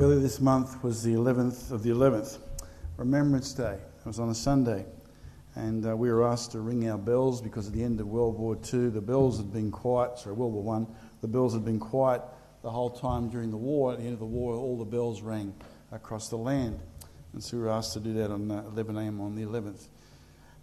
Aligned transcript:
Earlier 0.00 0.20
this 0.20 0.38
month 0.38 0.84
was 0.84 1.02
the 1.02 1.14
11th 1.14 1.72
of 1.72 1.82
the 1.82 1.90
11th, 1.90 2.38
Remembrance 2.98 3.52
Day. 3.52 3.72
It 3.72 4.06
was 4.06 4.20
on 4.20 4.28
a 4.28 4.34
Sunday. 4.34 4.86
And 5.56 5.84
uh, 5.84 5.96
we 5.96 6.08
were 6.12 6.24
asked 6.24 6.52
to 6.52 6.60
ring 6.60 6.88
our 6.88 6.96
bells 6.96 7.42
because 7.42 7.66
at 7.66 7.72
the 7.72 7.82
end 7.82 7.98
of 7.98 8.06
World 8.06 8.38
War 8.38 8.56
II, 8.72 8.90
the 8.90 9.00
bells 9.00 9.38
had 9.38 9.52
been 9.52 9.72
quiet, 9.72 10.16
sorry, 10.20 10.36
World 10.36 10.52
War 10.52 10.76
I, 10.76 10.86
the 11.20 11.26
bells 11.26 11.52
had 11.52 11.64
been 11.64 11.80
quiet 11.80 12.22
the 12.62 12.70
whole 12.70 12.90
time 12.90 13.28
during 13.28 13.50
the 13.50 13.56
war. 13.56 13.90
At 13.92 13.98
the 13.98 14.04
end 14.04 14.12
of 14.12 14.20
the 14.20 14.24
war, 14.24 14.54
all 14.54 14.78
the 14.78 14.84
bells 14.84 15.20
rang 15.20 15.52
across 15.90 16.28
the 16.28 16.36
land. 16.36 16.78
And 17.32 17.42
so 17.42 17.56
we 17.56 17.64
were 17.64 17.70
asked 17.70 17.94
to 17.94 18.00
do 18.00 18.12
that 18.12 18.30
on 18.30 18.48
uh, 18.52 18.62
11 18.72 18.96
a.m. 18.98 19.20
on 19.20 19.34
the 19.34 19.42
11th. 19.42 19.88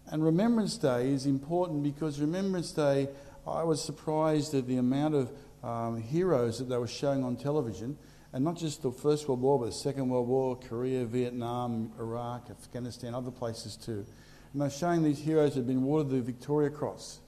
And 0.07 0.23
Remembrance 0.23 0.77
Day 0.77 1.09
is 1.09 1.25
important 1.25 1.83
because 1.83 2.21
Remembrance 2.21 2.71
Day, 2.71 3.09
I 3.45 3.63
was 3.63 3.83
surprised 3.83 4.53
at 4.53 4.65
the 4.65 4.77
amount 4.77 5.13
of 5.13 5.31
um, 5.61 6.01
heroes 6.01 6.59
that 6.59 6.69
they 6.69 6.77
were 6.77 6.87
showing 6.87 7.25
on 7.25 7.35
television 7.35 7.97
and 8.35 8.43
not 8.43 8.57
just 8.57 8.83
the 8.83 8.91
First 8.91 9.29
World 9.29 9.39
War, 9.39 9.57
but 9.57 9.67
the 9.67 9.71
Second 9.71 10.09
World 10.09 10.27
War, 10.27 10.57
Korea, 10.57 11.05
Vietnam, 11.05 11.93
Iraq, 11.97 12.49
Afghanistan, 12.49 13.15
other 13.15 13.31
places 13.31 13.77
too. 13.77 14.05
And 14.51 14.61
they're 14.61 14.69
showing 14.69 15.03
these 15.03 15.19
heroes 15.19 15.55
had 15.55 15.65
been 15.65 15.77
awarded 15.77 16.11
the 16.11 16.21
Victoria 16.21 16.69
Cross. 16.69 17.19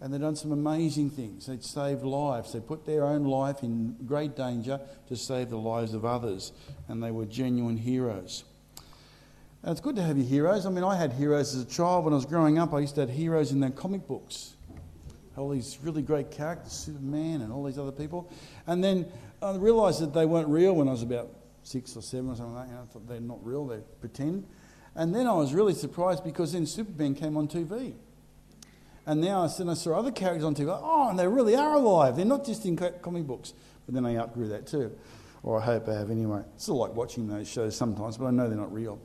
And 0.00 0.10
they've 0.10 0.20
done 0.20 0.34
some 0.34 0.52
amazing 0.52 1.10
things. 1.10 1.44
They've 1.44 1.62
saved 1.62 2.04
lives. 2.04 2.54
They 2.54 2.60
put 2.60 2.86
their 2.86 3.04
own 3.04 3.24
life 3.24 3.62
in 3.62 3.96
great 4.06 4.34
danger 4.34 4.80
to 5.08 5.16
save 5.16 5.50
the 5.50 5.58
lives 5.58 5.92
of 5.92 6.06
others. 6.06 6.52
And 6.88 7.02
they 7.02 7.10
were 7.10 7.26
genuine 7.26 7.76
heroes. 7.76 8.44
And 9.62 9.72
it's 9.72 9.80
good 9.82 9.96
to 9.96 10.02
have 10.02 10.16
your 10.16 10.26
heroes. 10.26 10.64
I 10.64 10.70
mean, 10.70 10.84
I 10.84 10.96
had 10.96 11.12
heroes 11.12 11.54
as 11.54 11.64
a 11.64 11.66
child. 11.66 12.06
When 12.06 12.14
I 12.14 12.16
was 12.16 12.24
growing 12.24 12.58
up, 12.58 12.72
I 12.72 12.78
used 12.78 12.94
to 12.94 13.02
have 13.02 13.10
heroes 13.10 13.52
in 13.52 13.60
their 13.60 13.68
comic 13.68 14.06
books. 14.08 14.54
All 15.36 15.50
these 15.50 15.78
really 15.82 16.00
great 16.00 16.30
characters, 16.30 16.72
Superman 16.72 17.42
and 17.42 17.52
all 17.52 17.62
these 17.62 17.78
other 17.78 17.92
people. 17.92 18.32
And 18.66 18.82
then 18.82 19.04
I 19.42 19.54
realised 19.56 20.00
that 20.00 20.14
they 20.14 20.26
weren't 20.26 20.48
real 20.48 20.74
when 20.74 20.88
I 20.88 20.92
was 20.92 21.02
about 21.02 21.28
six 21.62 21.96
or 21.96 22.02
seven 22.02 22.30
or 22.30 22.36
something 22.36 22.54
like 22.54 22.68
that. 22.68 22.74
Know, 22.74 22.82
I 22.82 22.86
thought 22.86 23.08
they're 23.08 23.20
not 23.20 23.44
real, 23.44 23.66
they 23.66 23.80
pretend. 24.00 24.46
And 24.94 25.14
then 25.14 25.26
I 25.26 25.32
was 25.32 25.52
really 25.52 25.74
surprised 25.74 26.24
because 26.24 26.52
then 26.52 26.66
Superman 26.66 27.14
came 27.14 27.36
on 27.36 27.48
TV. 27.48 27.92
And 29.04 29.20
now 29.20 29.44
I 29.44 29.46
saw 29.46 29.98
other 29.98 30.10
characters 30.10 30.44
on 30.44 30.54
TV. 30.54 30.66
Oh, 30.68 31.10
and 31.10 31.18
they 31.18 31.28
really 31.28 31.54
are 31.54 31.74
alive. 31.74 32.16
They're 32.16 32.24
not 32.24 32.44
just 32.44 32.64
in 32.64 32.76
comic 32.76 33.24
books. 33.24 33.52
But 33.84 33.94
then 33.94 34.04
I 34.04 34.16
outgrew 34.16 34.48
that 34.48 34.66
too. 34.66 34.90
Or 35.42 35.60
I 35.60 35.64
hope 35.64 35.88
I 35.88 35.92
have 35.92 36.10
anyway. 36.10 36.42
It's 36.54 36.64
still 36.64 36.78
like 36.78 36.94
watching 36.94 37.28
those 37.28 37.48
shows 37.48 37.76
sometimes, 37.76 38.16
but 38.16 38.26
I 38.26 38.30
know 38.30 38.48
they're 38.48 38.58
not 38.58 38.72
real. 38.72 38.98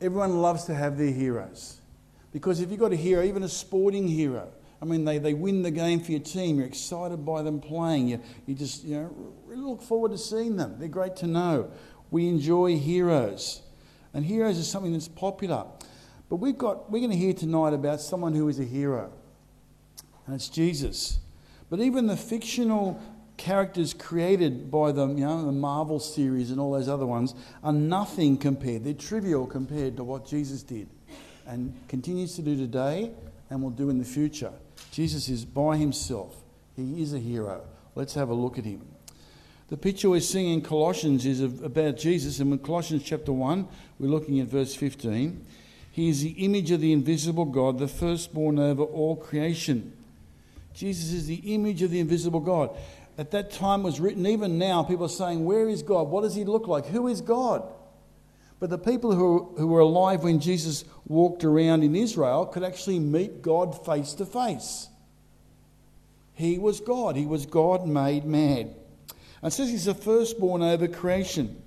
Everyone 0.00 0.40
loves 0.40 0.64
to 0.64 0.74
have 0.74 0.96
their 0.96 1.10
heroes. 1.10 1.80
Because 2.32 2.60
if 2.60 2.70
you've 2.70 2.78
got 2.78 2.92
a 2.92 2.96
hero, 2.96 3.24
even 3.24 3.42
a 3.42 3.48
sporting 3.48 4.06
hero, 4.06 4.48
I 4.80 4.84
mean, 4.84 5.04
they, 5.04 5.18
they 5.18 5.34
win 5.34 5.62
the 5.62 5.70
game 5.70 6.00
for 6.00 6.12
your 6.12 6.20
team. 6.20 6.58
You're 6.58 6.66
excited 6.66 7.24
by 7.24 7.42
them 7.42 7.60
playing. 7.60 8.08
You, 8.08 8.20
you 8.46 8.54
just 8.54 8.84
you 8.84 8.94
know, 8.96 9.32
really 9.46 9.62
look 9.62 9.82
forward 9.82 10.12
to 10.12 10.18
seeing 10.18 10.56
them. 10.56 10.76
They're 10.78 10.88
great 10.88 11.16
to 11.16 11.26
know. 11.26 11.70
We 12.10 12.28
enjoy 12.28 12.76
heroes. 12.76 13.62
And 14.14 14.24
heroes 14.24 14.56
is 14.58 14.68
something 14.68 14.92
that's 14.92 15.08
popular. 15.08 15.66
But 16.28 16.36
we've 16.36 16.58
got, 16.58 16.90
we're 16.90 17.00
going 17.00 17.10
to 17.10 17.16
hear 17.16 17.32
tonight 17.32 17.72
about 17.72 18.00
someone 18.00 18.34
who 18.34 18.48
is 18.48 18.60
a 18.60 18.64
hero, 18.64 19.12
and 20.26 20.34
it's 20.34 20.48
Jesus. 20.48 21.18
But 21.70 21.80
even 21.80 22.06
the 22.06 22.16
fictional 22.16 23.00
characters 23.38 23.94
created 23.94 24.70
by 24.70 24.92
the, 24.92 25.06
you 25.06 25.24
know, 25.24 25.46
the 25.46 25.52
Marvel 25.52 26.00
series 26.00 26.50
and 26.50 26.60
all 26.60 26.72
those 26.72 26.88
other 26.88 27.06
ones 27.06 27.34
are 27.62 27.72
nothing 27.72 28.36
compared. 28.36 28.84
They're 28.84 28.94
trivial 28.94 29.46
compared 29.46 29.96
to 29.96 30.04
what 30.04 30.26
Jesus 30.26 30.62
did 30.62 30.88
and 31.46 31.74
continues 31.88 32.36
to 32.36 32.42
do 32.42 32.56
today 32.56 33.12
and 33.48 33.62
will 33.62 33.70
do 33.70 33.88
in 33.88 33.98
the 33.98 34.04
future. 34.04 34.52
Jesus 34.90 35.28
is 35.28 35.44
by 35.44 35.76
himself. 35.76 36.36
He 36.76 37.02
is 37.02 37.14
a 37.14 37.18
hero. 37.18 37.62
Let's 37.94 38.14
have 38.14 38.28
a 38.28 38.34
look 38.34 38.58
at 38.58 38.64
him. 38.64 38.86
The 39.68 39.76
picture 39.76 40.08
we're 40.08 40.20
seeing 40.20 40.52
in 40.52 40.62
Colossians 40.62 41.26
is 41.26 41.40
about 41.40 41.98
Jesus, 41.98 42.40
and 42.40 42.52
in 42.52 42.58
Colossians 42.58 43.02
chapter 43.04 43.32
1, 43.32 43.68
we're 43.98 44.08
looking 44.08 44.40
at 44.40 44.46
verse 44.46 44.74
15. 44.74 45.44
He 45.90 46.08
is 46.08 46.22
the 46.22 46.30
image 46.44 46.70
of 46.70 46.80
the 46.80 46.92
invisible 46.92 47.44
God, 47.44 47.78
the 47.78 47.88
firstborn 47.88 48.58
over 48.58 48.82
all 48.82 49.16
creation. 49.16 49.92
Jesus 50.72 51.12
is 51.12 51.26
the 51.26 51.54
image 51.54 51.82
of 51.82 51.90
the 51.90 52.00
invisible 52.00 52.40
God. 52.40 52.70
At 53.18 53.32
that 53.32 53.50
time 53.50 53.82
was 53.82 53.98
written, 53.98 54.24
even 54.26 54.58
now, 54.58 54.84
people 54.84 55.06
are 55.06 55.10
saying, 55.10 55.44
Where 55.44 55.68
is 55.68 55.82
God? 55.82 56.08
What 56.08 56.22
does 56.22 56.36
he 56.36 56.44
look 56.44 56.68
like? 56.68 56.86
Who 56.86 57.08
is 57.08 57.20
God? 57.20 57.64
But 58.60 58.70
the 58.70 58.78
people 58.78 59.14
who, 59.14 59.54
who 59.56 59.68
were 59.68 59.80
alive 59.80 60.24
when 60.24 60.40
Jesus 60.40 60.84
walked 61.06 61.44
around 61.44 61.84
in 61.84 61.94
Israel 61.94 62.46
could 62.46 62.64
actually 62.64 62.98
meet 62.98 63.40
God 63.40 63.84
face 63.86 64.14
to 64.14 64.26
face. 64.26 64.88
He 66.34 66.58
was 66.58 66.80
God. 66.80 67.16
He 67.16 67.26
was 67.26 67.46
God 67.46 67.86
made 67.86 68.24
man. 68.24 68.74
And 69.42 69.52
says 69.52 69.68
he's 69.68 69.84
the 69.84 69.94
firstborn 69.94 70.62
over 70.62 70.88
creation. 70.88 71.62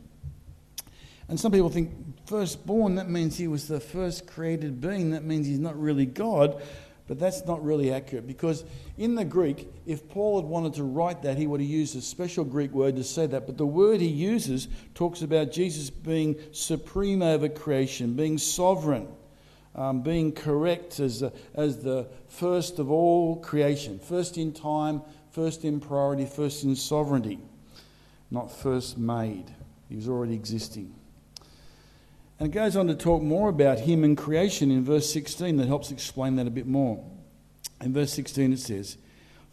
And 1.29 1.39
some 1.39 1.51
people 1.51 1.69
think 1.69 1.91
firstborn, 2.25 2.95
that 2.95 3.09
means 3.09 3.37
he 3.37 3.47
was 3.47 3.67
the 3.67 3.79
first 3.79 4.27
created 4.27 4.81
being. 4.81 5.11
That 5.11 5.23
means 5.23 5.47
he's 5.47 5.59
not 5.59 5.79
really 5.79 6.05
God. 6.05 6.61
But 7.07 7.19
that's 7.19 7.45
not 7.45 7.63
really 7.63 7.91
accurate 7.91 8.25
because 8.25 8.63
in 8.97 9.15
the 9.15 9.25
Greek, 9.25 9.67
if 9.85 10.07
Paul 10.07 10.39
had 10.39 10.49
wanted 10.49 10.75
to 10.75 10.83
write 10.83 11.23
that, 11.23 11.37
he 11.37 11.47
would 11.47 11.59
have 11.59 11.69
used 11.69 11.95
a 11.95 12.01
special 12.01 12.45
Greek 12.45 12.71
word 12.71 12.95
to 12.95 13.03
say 13.03 13.27
that. 13.27 13.45
But 13.45 13.57
the 13.57 13.65
word 13.65 13.99
he 13.99 14.07
uses 14.07 14.67
talks 14.93 15.21
about 15.21 15.51
Jesus 15.51 15.89
being 15.89 16.37
supreme 16.51 17.21
over 17.21 17.49
creation, 17.49 18.13
being 18.13 18.37
sovereign, 18.37 19.07
um, 19.75 20.03
being 20.03 20.31
correct 20.31 20.99
as, 20.99 21.21
a, 21.21 21.33
as 21.53 21.83
the 21.83 22.07
first 22.27 22.79
of 22.79 22.91
all 22.91 23.37
creation, 23.37 23.99
first 23.99 24.37
in 24.37 24.53
time, 24.53 25.01
first 25.31 25.65
in 25.65 25.79
priority, 25.79 26.25
first 26.25 26.63
in 26.63 26.75
sovereignty, 26.75 27.39
not 28.29 28.51
first 28.51 28.97
made. 28.97 29.45
He 29.89 29.95
was 29.95 30.07
already 30.07 30.33
existing. 30.33 30.93
And 32.41 32.49
it 32.49 32.57
goes 32.57 32.75
on 32.75 32.87
to 32.87 32.95
talk 32.95 33.21
more 33.21 33.49
about 33.49 33.81
him 33.81 34.03
and 34.03 34.17
creation 34.17 34.71
in 34.71 34.83
verse 34.83 35.13
16 35.13 35.57
that 35.57 35.67
helps 35.67 35.91
explain 35.91 36.37
that 36.37 36.47
a 36.47 36.49
bit 36.49 36.65
more. 36.65 37.05
In 37.79 37.93
verse 37.93 38.11
16 38.13 38.53
it 38.53 38.57
says, 38.57 38.97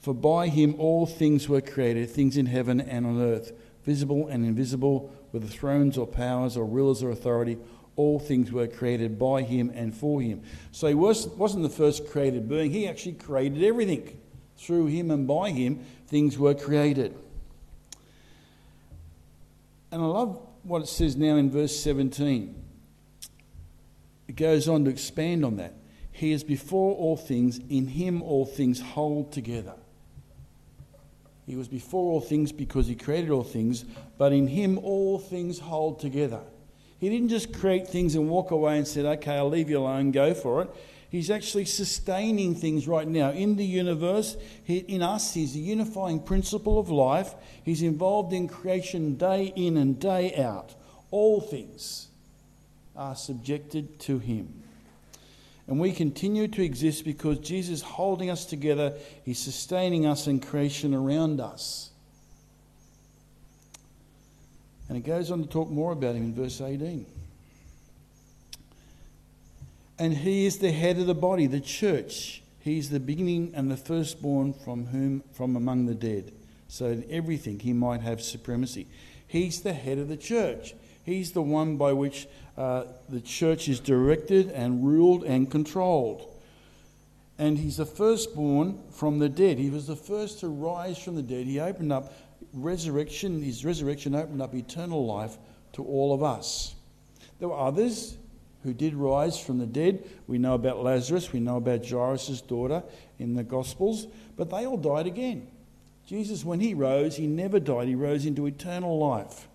For 0.00 0.14
by 0.14 0.48
him 0.48 0.74
all 0.78 1.04
things 1.04 1.50
were 1.50 1.60
created, 1.60 2.08
things 2.08 2.38
in 2.38 2.46
heaven 2.46 2.80
and 2.80 3.04
on 3.04 3.20
earth, 3.20 3.52
visible 3.84 4.26
and 4.28 4.42
invisible, 4.42 5.14
whether 5.32 5.46
thrones 5.46 5.98
or 5.98 6.06
powers 6.06 6.56
or 6.56 6.64
rulers 6.64 7.02
or 7.02 7.10
authority, 7.10 7.58
all 7.96 8.18
things 8.18 8.50
were 8.52 8.66
created 8.66 9.18
by 9.18 9.42
him 9.42 9.70
and 9.74 9.94
for 9.94 10.22
him. 10.22 10.40
So 10.72 10.86
he 10.86 10.94
was, 10.94 11.26
wasn't 11.26 11.64
the 11.64 11.68
first 11.68 12.08
created 12.08 12.48
being, 12.48 12.70
he 12.70 12.88
actually 12.88 13.16
created 13.16 13.62
everything. 13.64 14.18
Through 14.56 14.86
him 14.86 15.10
and 15.10 15.28
by 15.28 15.50
him, 15.50 15.84
things 16.06 16.38
were 16.38 16.54
created. 16.54 17.14
And 19.92 20.00
I 20.00 20.06
love 20.06 20.40
what 20.62 20.80
it 20.80 20.88
says 20.88 21.16
now 21.16 21.36
in 21.36 21.50
verse 21.50 21.78
17 21.78 22.64
it 24.28 24.36
goes 24.36 24.68
on 24.68 24.84
to 24.84 24.90
expand 24.90 25.44
on 25.44 25.56
that. 25.56 25.74
He 26.12 26.32
is 26.32 26.44
before 26.44 26.94
all 26.94 27.16
things, 27.16 27.58
in 27.70 27.88
him 27.88 28.22
all 28.22 28.44
things 28.44 28.80
hold 28.80 29.32
together. 29.32 29.74
He 31.46 31.56
was 31.56 31.68
before 31.68 32.10
all 32.10 32.20
things 32.20 32.52
because 32.52 32.86
he 32.86 32.94
created 32.94 33.30
all 33.30 33.44
things, 33.44 33.84
but 34.18 34.32
in 34.32 34.48
him 34.48 34.78
all 34.78 35.18
things 35.18 35.58
hold 35.58 35.98
together. 35.98 36.40
He 36.98 37.08
didn't 37.08 37.30
just 37.30 37.54
create 37.54 37.88
things 37.88 38.16
and 38.16 38.28
walk 38.28 38.50
away 38.50 38.76
and 38.76 38.86
said, 38.86 39.06
okay, 39.06 39.36
I'll 39.36 39.48
leave 39.48 39.70
you 39.70 39.78
alone, 39.78 40.10
go 40.10 40.34
for 40.34 40.62
it. 40.62 40.70
He's 41.08 41.30
actually 41.30 41.64
sustaining 41.64 42.54
things 42.54 42.86
right 42.86 43.08
now. 43.08 43.30
In 43.30 43.56
the 43.56 43.64
universe, 43.64 44.36
in 44.66 45.00
us, 45.00 45.32
He's 45.32 45.56
a 45.56 45.58
unifying 45.58 46.20
principle 46.20 46.78
of 46.78 46.90
life. 46.90 47.34
He's 47.64 47.80
involved 47.80 48.34
in 48.34 48.46
creation 48.46 49.14
day 49.14 49.52
in 49.56 49.78
and 49.78 49.98
day 49.98 50.34
out. 50.36 50.74
All 51.10 51.40
things 51.40 52.07
are 52.98 53.16
subjected 53.16 53.98
to 54.00 54.18
him. 54.18 54.62
And 55.66 55.78
we 55.78 55.92
continue 55.92 56.48
to 56.48 56.62
exist 56.62 57.04
because 57.04 57.38
Jesus 57.38 57.80
is 57.80 57.82
holding 57.82 58.30
us 58.30 58.46
together, 58.46 58.94
He's 59.24 59.38
sustaining 59.38 60.06
us 60.06 60.26
in 60.26 60.40
creation 60.40 60.94
around 60.94 61.40
us. 61.40 61.90
And 64.88 64.96
it 64.96 65.04
goes 65.04 65.30
on 65.30 65.42
to 65.42 65.48
talk 65.48 65.68
more 65.68 65.92
about 65.92 66.14
him 66.14 66.24
in 66.24 66.34
verse 66.34 66.62
18. 66.62 67.04
And 69.98 70.14
he 70.16 70.46
is 70.46 70.58
the 70.58 70.72
head 70.72 70.98
of 70.98 71.06
the 71.06 71.14
body, 71.14 71.46
the 71.46 71.60
church. 71.60 72.42
He 72.60 72.78
is 72.78 72.88
the 72.88 73.00
beginning 73.00 73.52
and 73.54 73.70
the 73.70 73.76
firstborn 73.76 74.54
from 74.54 74.86
whom 74.86 75.22
from 75.34 75.56
among 75.56 75.86
the 75.86 75.94
dead, 75.94 76.32
so 76.68 76.86
in 76.86 77.04
everything 77.10 77.58
he 77.58 77.72
might 77.72 78.00
have 78.00 78.22
supremacy. 78.22 78.86
He's 79.26 79.60
the 79.60 79.74
head 79.74 79.98
of 79.98 80.08
the 80.08 80.16
church. 80.16 80.74
He's 81.08 81.32
the 81.32 81.40
one 81.40 81.78
by 81.78 81.94
which 81.94 82.28
uh, 82.58 82.84
the 83.08 83.22
church 83.22 83.66
is 83.66 83.80
directed 83.80 84.50
and 84.50 84.86
ruled 84.86 85.24
and 85.24 85.50
controlled. 85.50 86.30
And 87.38 87.56
he's 87.56 87.78
the 87.78 87.86
firstborn 87.86 88.78
from 88.90 89.18
the 89.18 89.30
dead. 89.30 89.56
He 89.56 89.70
was 89.70 89.86
the 89.86 89.96
first 89.96 90.40
to 90.40 90.48
rise 90.48 90.98
from 90.98 91.16
the 91.16 91.22
dead. 91.22 91.46
He 91.46 91.60
opened 91.60 91.94
up 91.94 92.12
resurrection, 92.52 93.40
his 93.40 93.64
resurrection 93.64 94.14
opened 94.14 94.42
up 94.42 94.54
eternal 94.54 95.06
life 95.06 95.38
to 95.72 95.82
all 95.82 96.12
of 96.12 96.22
us. 96.22 96.74
There 97.38 97.48
were 97.48 97.58
others 97.58 98.18
who 98.62 98.74
did 98.74 98.92
rise 98.92 99.40
from 99.40 99.58
the 99.58 99.66
dead. 99.66 100.04
We 100.26 100.36
know 100.36 100.52
about 100.52 100.82
Lazarus, 100.82 101.32
we 101.32 101.40
know 101.40 101.56
about 101.56 101.88
Jairus' 101.88 102.42
daughter 102.42 102.82
in 103.18 103.34
the 103.34 103.44
Gospels, 103.44 104.08
but 104.36 104.50
they 104.50 104.66
all 104.66 104.76
died 104.76 105.06
again. 105.06 105.48
Jesus, 106.06 106.44
when 106.44 106.60
he 106.60 106.74
rose, 106.74 107.16
he 107.16 107.26
never 107.26 107.58
died, 107.58 107.88
he 107.88 107.94
rose 107.94 108.26
into 108.26 108.44
eternal 108.44 108.98
life. 108.98 109.48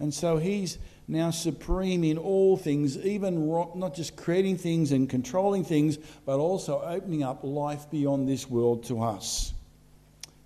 And 0.00 0.12
so 0.12 0.38
he's 0.38 0.78
now 1.06 1.30
supreme 1.30 2.02
in 2.02 2.18
all 2.18 2.56
things, 2.56 2.98
even 2.98 3.46
not 3.74 3.94
just 3.94 4.16
creating 4.16 4.58
things 4.58 4.90
and 4.92 5.08
controlling 5.08 5.64
things, 5.64 5.98
but 6.26 6.38
also 6.38 6.80
opening 6.80 7.22
up 7.22 7.40
life 7.42 7.90
beyond 7.90 8.28
this 8.28 8.48
world 8.48 8.84
to 8.84 9.02
us. 9.02 9.52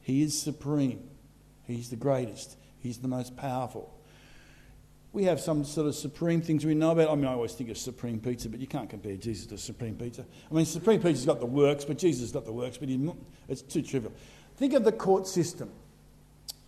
He 0.02 0.22
is 0.22 0.38
supreme. 0.38 1.02
He's 1.64 1.90
the 1.90 1.96
greatest. 1.96 2.56
He's 2.80 2.98
the 2.98 3.08
most 3.08 3.36
powerful. 3.36 3.94
We 5.12 5.24
have 5.24 5.40
some 5.40 5.64
sort 5.64 5.86
of 5.86 5.94
supreme 5.94 6.42
things 6.42 6.66
we 6.66 6.74
know 6.74 6.90
about. 6.90 7.10
I 7.10 7.14
mean, 7.14 7.24
I 7.24 7.32
always 7.32 7.54
think 7.54 7.70
of 7.70 7.78
supreme 7.78 8.20
pizza, 8.20 8.48
but 8.48 8.60
you 8.60 8.66
can't 8.66 8.90
compare 8.90 9.16
Jesus 9.16 9.46
to 9.46 9.58
supreme 9.58 9.94
pizza. 9.94 10.24
I 10.50 10.54
mean, 10.54 10.66
supreme 10.66 11.00
pizza's 11.00 11.24
got 11.24 11.40
the 11.40 11.46
works, 11.46 11.84
but 11.84 11.98
Jesus 11.98 12.20
has 12.20 12.32
got 12.32 12.44
the 12.44 12.52
works, 12.52 12.76
but 12.76 12.88
it's 13.48 13.62
too 13.62 13.82
trivial. 13.82 14.12
Think 14.56 14.74
of 14.74 14.84
the 14.84 14.92
court 14.92 15.26
system. 15.26 15.70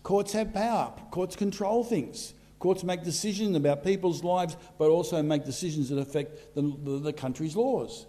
Courts 0.03 0.33
have 0.33 0.55
power. 0.55 0.93
Courts 1.11 1.37
control 1.37 1.85
things. 1.85 2.33
Courts 2.61 2.85
make 2.85 3.03
decisions 3.03 3.57
about 3.57 3.83
people's 3.83 4.23
lives, 4.23 4.55
but 4.79 4.91
also 4.91 5.21
make 5.23 5.45
decisions 5.47 5.89
that 5.89 5.99
affect 5.99 6.55
the, 6.55 6.61
the, 6.61 6.99
the 6.99 7.13
country's 7.13 7.57
laws. 7.57 8.07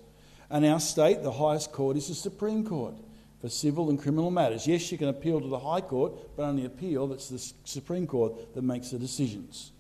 And 0.50 0.66
our 0.66 0.82
state, 0.82 1.24
the 1.24 1.32
highest 1.32 1.72
court, 1.72 1.96
is 1.96 2.10
the 2.10 2.14
Supreme 2.14 2.66
Court 2.66 2.96
for 3.40 3.48
civil 3.48 3.90
and 3.90 4.00
criminal 4.00 4.30
matters. 4.30 4.68
Yes, 4.68 4.92
you 4.92 4.98
can 4.98 5.08
appeal 5.08 5.40
to 5.40 5.48
the 5.48 5.58
High 5.58 5.80
Court, 5.80 6.36
but 6.36 6.44
only 6.44 6.66
appeal. 6.66 7.08
That's 7.08 7.30
the 7.30 7.40
Supreme 7.64 8.06
Court 8.06 8.54
that 8.54 8.62
makes 8.62 8.92
the 8.92 9.00
decisions. 9.00 9.72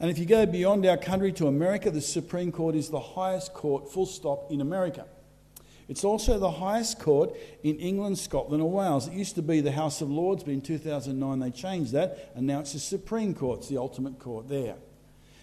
And 0.00 0.10
if 0.10 0.18
you 0.18 0.24
go 0.24 0.46
beyond 0.46 0.86
our 0.86 0.96
country 0.96 1.32
to 1.32 1.46
America, 1.46 1.90
the 1.90 2.00
Supreme 2.00 2.52
Court 2.52 2.74
is 2.74 2.88
the 2.88 2.98
highest 2.98 3.52
court, 3.52 3.92
full 3.92 4.06
stop, 4.06 4.50
in 4.50 4.62
America. 4.62 5.04
It's 5.88 6.04
also 6.04 6.38
the 6.38 6.50
highest 6.50 6.98
court 6.98 7.36
in 7.62 7.76
England, 7.76 8.18
Scotland, 8.18 8.62
or 8.62 8.70
Wales. 8.70 9.06
It 9.06 9.14
used 9.14 9.36
to 9.36 9.42
be 9.42 9.60
the 9.60 9.72
House 9.72 10.00
of 10.00 10.10
Lords, 10.10 10.42
but 10.42 10.52
in 10.52 10.60
2009 10.60 11.38
they 11.38 11.50
changed 11.50 11.92
that, 11.92 12.32
and 12.34 12.46
now 12.46 12.60
it's 12.60 12.72
the 12.72 12.80
Supreme 12.80 13.34
Court, 13.34 13.60
it's 13.60 13.68
the 13.68 13.78
ultimate 13.78 14.18
court 14.18 14.48
there. 14.48 14.76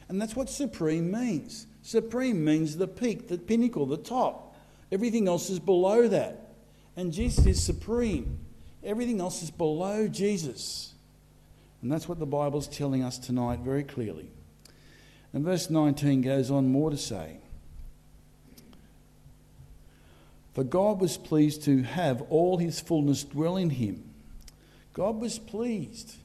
And 0.09 0.21
that's 0.21 0.35
what 0.35 0.49
supreme 0.49 1.11
means. 1.11 1.65
Supreme 1.81 2.43
means 2.43 2.77
the 2.77 2.87
peak, 2.87 3.29
the 3.29 3.37
pinnacle, 3.37 3.85
the 3.85 3.97
top. 3.97 4.55
Everything 4.91 5.27
else 5.27 5.49
is 5.49 5.59
below 5.59 6.07
that. 6.07 6.55
And 6.95 7.11
Jesus 7.11 7.45
is 7.45 7.63
supreme. 7.63 8.39
Everything 8.83 9.19
else 9.21 9.41
is 9.41 9.49
below 9.49 10.07
Jesus. 10.07 10.93
And 11.81 11.91
that's 11.91 12.07
what 12.07 12.19
the 12.19 12.25
Bible's 12.25 12.67
telling 12.67 13.03
us 13.03 13.17
tonight 13.17 13.59
very 13.59 13.83
clearly. 13.83 14.29
And 15.33 15.43
verse 15.43 15.69
19 15.69 16.21
goes 16.21 16.51
on 16.51 16.67
more 16.67 16.89
to 16.89 16.97
say 16.97 17.37
For 20.53 20.63
God 20.63 21.01
was 21.01 21.17
pleased 21.17 21.63
to 21.63 21.81
have 21.83 22.21
all 22.29 22.57
his 22.57 22.79
fullness 22.79 23.23
dwell 23.23 23.57
in 23.57 23.71
him. 23.71 24.03
God 24.93 25.19
was 25.19 25.39
pleased. 25.39 26.15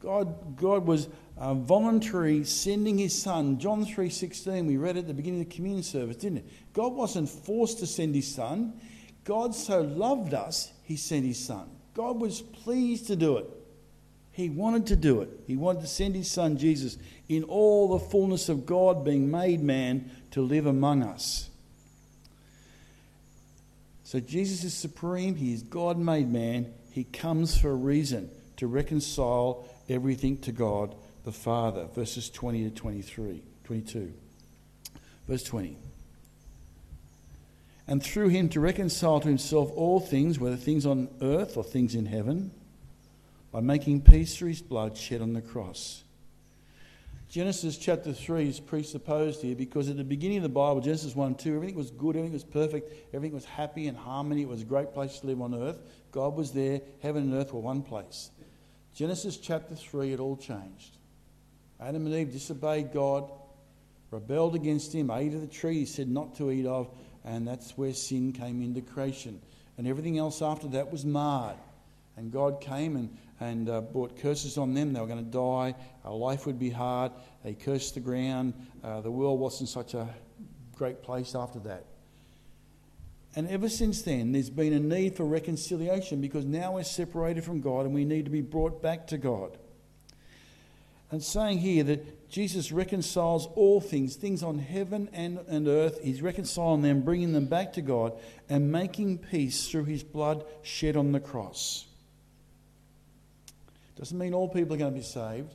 God, 0.00 0.56
God 0.56 0.86
was 0.86 1.08
uh, 1.38 1.54
voluntary 1.54 2.44
sending 2.44 2.98
his 2.98 3.20
son. 3.20 3.58
John 3.58 3.84
3.16, 3.84 4.66
we 4.66 4.76
read 4.76 4.96
at 4.96 5.06
the 5.06 5.14
beginning 5.14 5.40
of 5.42 5.48
the 5.48 5.54
communion 5.54 5.82
service, 5.82 6.16
didn't 6.16 6.38
it? 6.38 6.48
God 6.74 6.92
wasn't 6.92 7.28
forced 7.28 7.78
to 7.78 7.86
send 7.86 8.14
his 8.14 8.32
son. 8.32 8.78
God 9.24 9.54
so 9.54 9.80
loved 9.82 10.34
us, 10.34 10.72
he 10.82 10.96
sent 10.96 11.24
his 11.24 11.38
son. 11.38 11.68
God 11.94 12.20
was 12.20 12.40
pleased 12.40 13.06
to 13.08 13.16
do 13.16 13.36
it. 13.38 13.46
He 14.32 14.48
wanted 14.48 14.86
to 14.86 14.96
do 14.96 15.20
it. 15.20 15.28
He 15.46 15.56
wanted 15.56 15.82
to 15.82 15.86
send 15.86 16.14
his 16.14 16.30
son 16.30 16.56
Jesus 16.56 16.96
in 17.28 17.44
all 17.44 17.88
the 17.88 17.98
fullness 17.98 18.48
of 18.48 18.64
God 18.64 19.04
being 19.04 19.30
made 19.30 19.62
man 19.62 20.10
to 20.30 20.40
live 20.40 20.66
among 20.66 21.02
us. 21.02 21.49
So 24.10 24.18
Jesus 24.18 24.64
is 24.64 24.74
supreme. 24.74 25.36
He 25.36 25.52
is 25.52 25.62
God 25.62 25.96
made 25.96 26.28
man. 26.28 26.74
He 26.90 27.04
comes 27.04 27.56
for 27.56 27.70
a 27.70 27.76
reason 27.76 28.28
to 28.56 28.66
reconcile 28.66 29.68
everything 29.88 30.38
to 30.38 30.50
God 30.50 30.96
the 31.22 31.30
Father. 31.30 31.84
Verses 31.94 32.28
20 32.28 32.64
to 32.64 32.70
23, 32.70 33.40
22. 33.62 34.12
Verse 35.28 35.44
20. 35.44 35.76
And 37.86 38.02
through 38.02 38.30
him 38.30 38.48
to 38.48 38.58
reconcile 38.58 39.20
to 39.20 39.28
himself 39.28 39.70
all 39.76 40.00
things, 40.00 40.40
whether 40.40 40.56
things 40.56 40.86
on 40.86 41.06
earth 41.22 41.56
or 41.56 41.62
things 41.62 41.94
in 41.94 42.06
heaven, 42.06 42.50
by 43.52 43.60
making 43.60 44.00
peace 44.00 44.36
through 44.36 44.48
his 44.48 44.60
blood 44.60 44.96
shed 44.96 45.22
on 45.22 45.34
the 45.34 45.40
cross. 45.40 46.02
Genesis 47.30 47.78
chapter 47.78 48.12
3 48.12 48.48
is 48.48 48.58
presupposed 48.58 49.40
here 49.40 49.54
because 49.54 49.88
at 49.88 49.96
the 49.96 50.02
beginning 50.02 50.38
of 50.38 50.42
the 50.42 50.48
Bible, 50.48 50.80
Genesis 50.80 51.14
1 51.14 51.36
2, 51.36 51.54
everything 51.54 51.76
was 51.76 51.92
good, 51.92 52.16
everything 52.16 52.32
was 52.32 52.42
perfect, 52.42 52.92
everything 53.14 53.32
was 53.32 53.44
happy 53.44 53.86
and 53.86 53.96
harmony. 53.96 54.42
It 54.42 54.48
was 54.48 54.62
a 54.62 54.64
great 54.64 54.92
place 54.92 55.20
to 55.20 55.28
live 55.28 55.40
on 55.40 55.54
earth. 55.54 55.78
God 56.10 56.34
was 56.34 56.50
there, 56.50 56.80
heaven 57.00 57.22
and 57.22 57.34
earth 57.34 57.52
were 57.52 57.60
one 57.60 57.82
place. 57.82 58.32
Genesis 58.96 59.36
chapter 59.36 59.76
3, 59.76 60.14
it 60.14 60.18
all 60.18 60.36
changed. 60.36 60.96
Adam 61.80 62.04
and 62.04 62.12
Eve 62.16 62.32
disobeyed 62.32 62.92
God, 62.92 63.30
rebelled 64.10 64.56
against 64.56 64.92
him, 64.92 65.08
ate 65.12 65.32
of 65.32 65.40
the 65.40 65.46
tree 65.46 65.78
he 65.78 65.86
said 65.86 66.08
not 66.08 66.34
to 66.34 66.50
eat 66.50 66.66
of, 66.66 66.90
and 67.24 67.46
that's 67.46 67.78
where 67.78 67.94
sin 67.94 68.32
came 68.32 68.60
into 68.60 68.80
creation. 68.80 69.40
And 69.78 69.86
everything 69.86 70.18
else 70.18 70.42
after 70.42 70.66
that 70.70 70.90
was 70.90 71.04
marred. 71.04 71.58
And 72.16 72.32
God 72.32 72.60
came 72.60 72.96
and, 72.96 73.16
and 73.40 73.68
uh, 73.68 73.80
brought 73.80 74.18
curses 74.20 74.58
on 74.58 74.74
them. 74.74 74.92
They 74.92 75.00
were 75.00 75.06
going 75.06 75.24
to 75.24 75.30
die. 75.30 75.74
Our 76.04 76.14
life 76.14 76.46
would 76.46 76.58
be 76.58 76.70
hard. 76.70 77.12
They 77.42 77.54
cursed 77.54 77.94
the 77.94 78.00
ground. 78.00 78.54
Uh, 78.84 79.00
the 79.00 79.10
world 79.10 79.40
wasn't 79.40 79.70
such 79.70 79.94
a 79.94 80.08
great 80.76 81.02
place 81.02 81.34
after 81.34 81.58
that. 81.60 81.86
And 83.36 83.48
ever 83.48 83.68
since 83.68 84.02
then, 84.02 84.32
there's 84.32 84.50
been 84.50 84.72
a 84.72 84.80
need 84.80 85.16
for 85.16 85.24
reconciliation 85.24 86.20
because 86.20 86.44
now 86.44 86.74
we're 86.74 86.84
separated 86.84 87.44
from 87.44 87.60
God 87.60 87.86
and 87.86 87.94
we 87.94 88.04
need 88.04 88.24
to 88.24 88.30
be 88.30 88.40
brought 88.40 88.82
back 88.82 89.06
to 89.08 89.18
God. 89.18 89.56
And 91.12 91.22
saying 91.22 91.58
here 91.58 91.82
that 91.84 92.30
Jesus 92.30 92.70
reconciles 92.70 93.48
all 93.56 93.80
things, 93.80 94.16
things 94.16 94.42
on 94.42 94.58
heaven 94.58 95.08
and, 95.12 95.38
and 95.48 95.66
earth, 95.66 96.00
He's 96.02 96.22
reconciling 96.22 96.82
them, 96.82 97.02
bringing 97.02 97.32
them 97.32 97.46
back 97.46 97.72
to 97.74 97.82
God, 97.82 98.12
and 98.48 98.70
making 98.70 99.18
peace 99.18 99.68
through 99.68 99.84
His 99.84 100.04
blood 100.04 100.44
shed 100.62 100.96
on 100.96 101.12
the 101.12 101.20
cross. 101.20 101.86
Doesn't 104.00 104.16
mean 104.16 104.32
all 104.32 104.48
people 104.48 104.74
are 104.74 104.78
going 104.78 104.94
to 104.94 104.98
be 104.98 105.04
saved, 105.04 105.54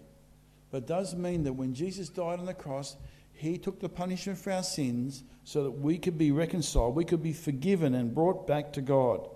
but 0.69 0.77
it 0.83 0.87
does 0.87 1.15
mean 1.15 1.45
that 1.45 1.53
when 1.53 1.73
Jesus 1.73 2.09
died 2.09 2.37
on 2.37 2.45
the 2.45 2.53
cross, 2.53 2.95
he 3.33 3.57
took 3.57 3.79
the 3.79 3.89
punishment 3.89 4.37
for 4.37 4.51
our 4.51 4.61
sins 4.61 5.23
so 5.43 5.63
that 5.63 5.71
we 5.71 5.97
could 5.97 6.15
be 6.15 6.31
reconciled, 6.31 6.95
we 6.95 7.05
could 7.05 7.23
be 7.23 7.33
forgiven 7.33 7.95
and 7.95 8.13
brought 8.13 8.45
back 8.45 8.71
to 8.73 8.81
God. 8.81 9.27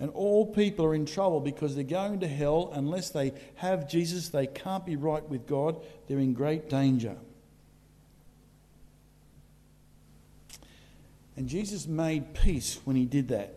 And 0.00 0.10
all 0.10 0.44
people 0.44 0.84
are 0.84 0.96
in 0.96 1.06
trouble 1.06 1.38
because 1.38 1.76
they're 1.76 1.84
going 1.84 2.18
to 2.20 2.26
hell 2.26 2.70
unless 2.74 3.10
they 3.10 3.34
have 3.54 3.88
Jesus, 3.88 4.30
they 4.30 4.48
can't 4.48 4.84
be 4.84 4.96
right 4.96 5.26
with 5.28 5.46
God, 5.46 5.80
they're 6.08 6.18
in 6.18 6.34
great 6.34 6.68
danger. 6.68 7.16
And 11.36 11.48
Jesus 11.48 11.86
made 11.86 12.34
peace 12.34 12.80
when 12.84 12.96
he 12.96 13.04
did 13.04 13.28
that. 13.28 13.54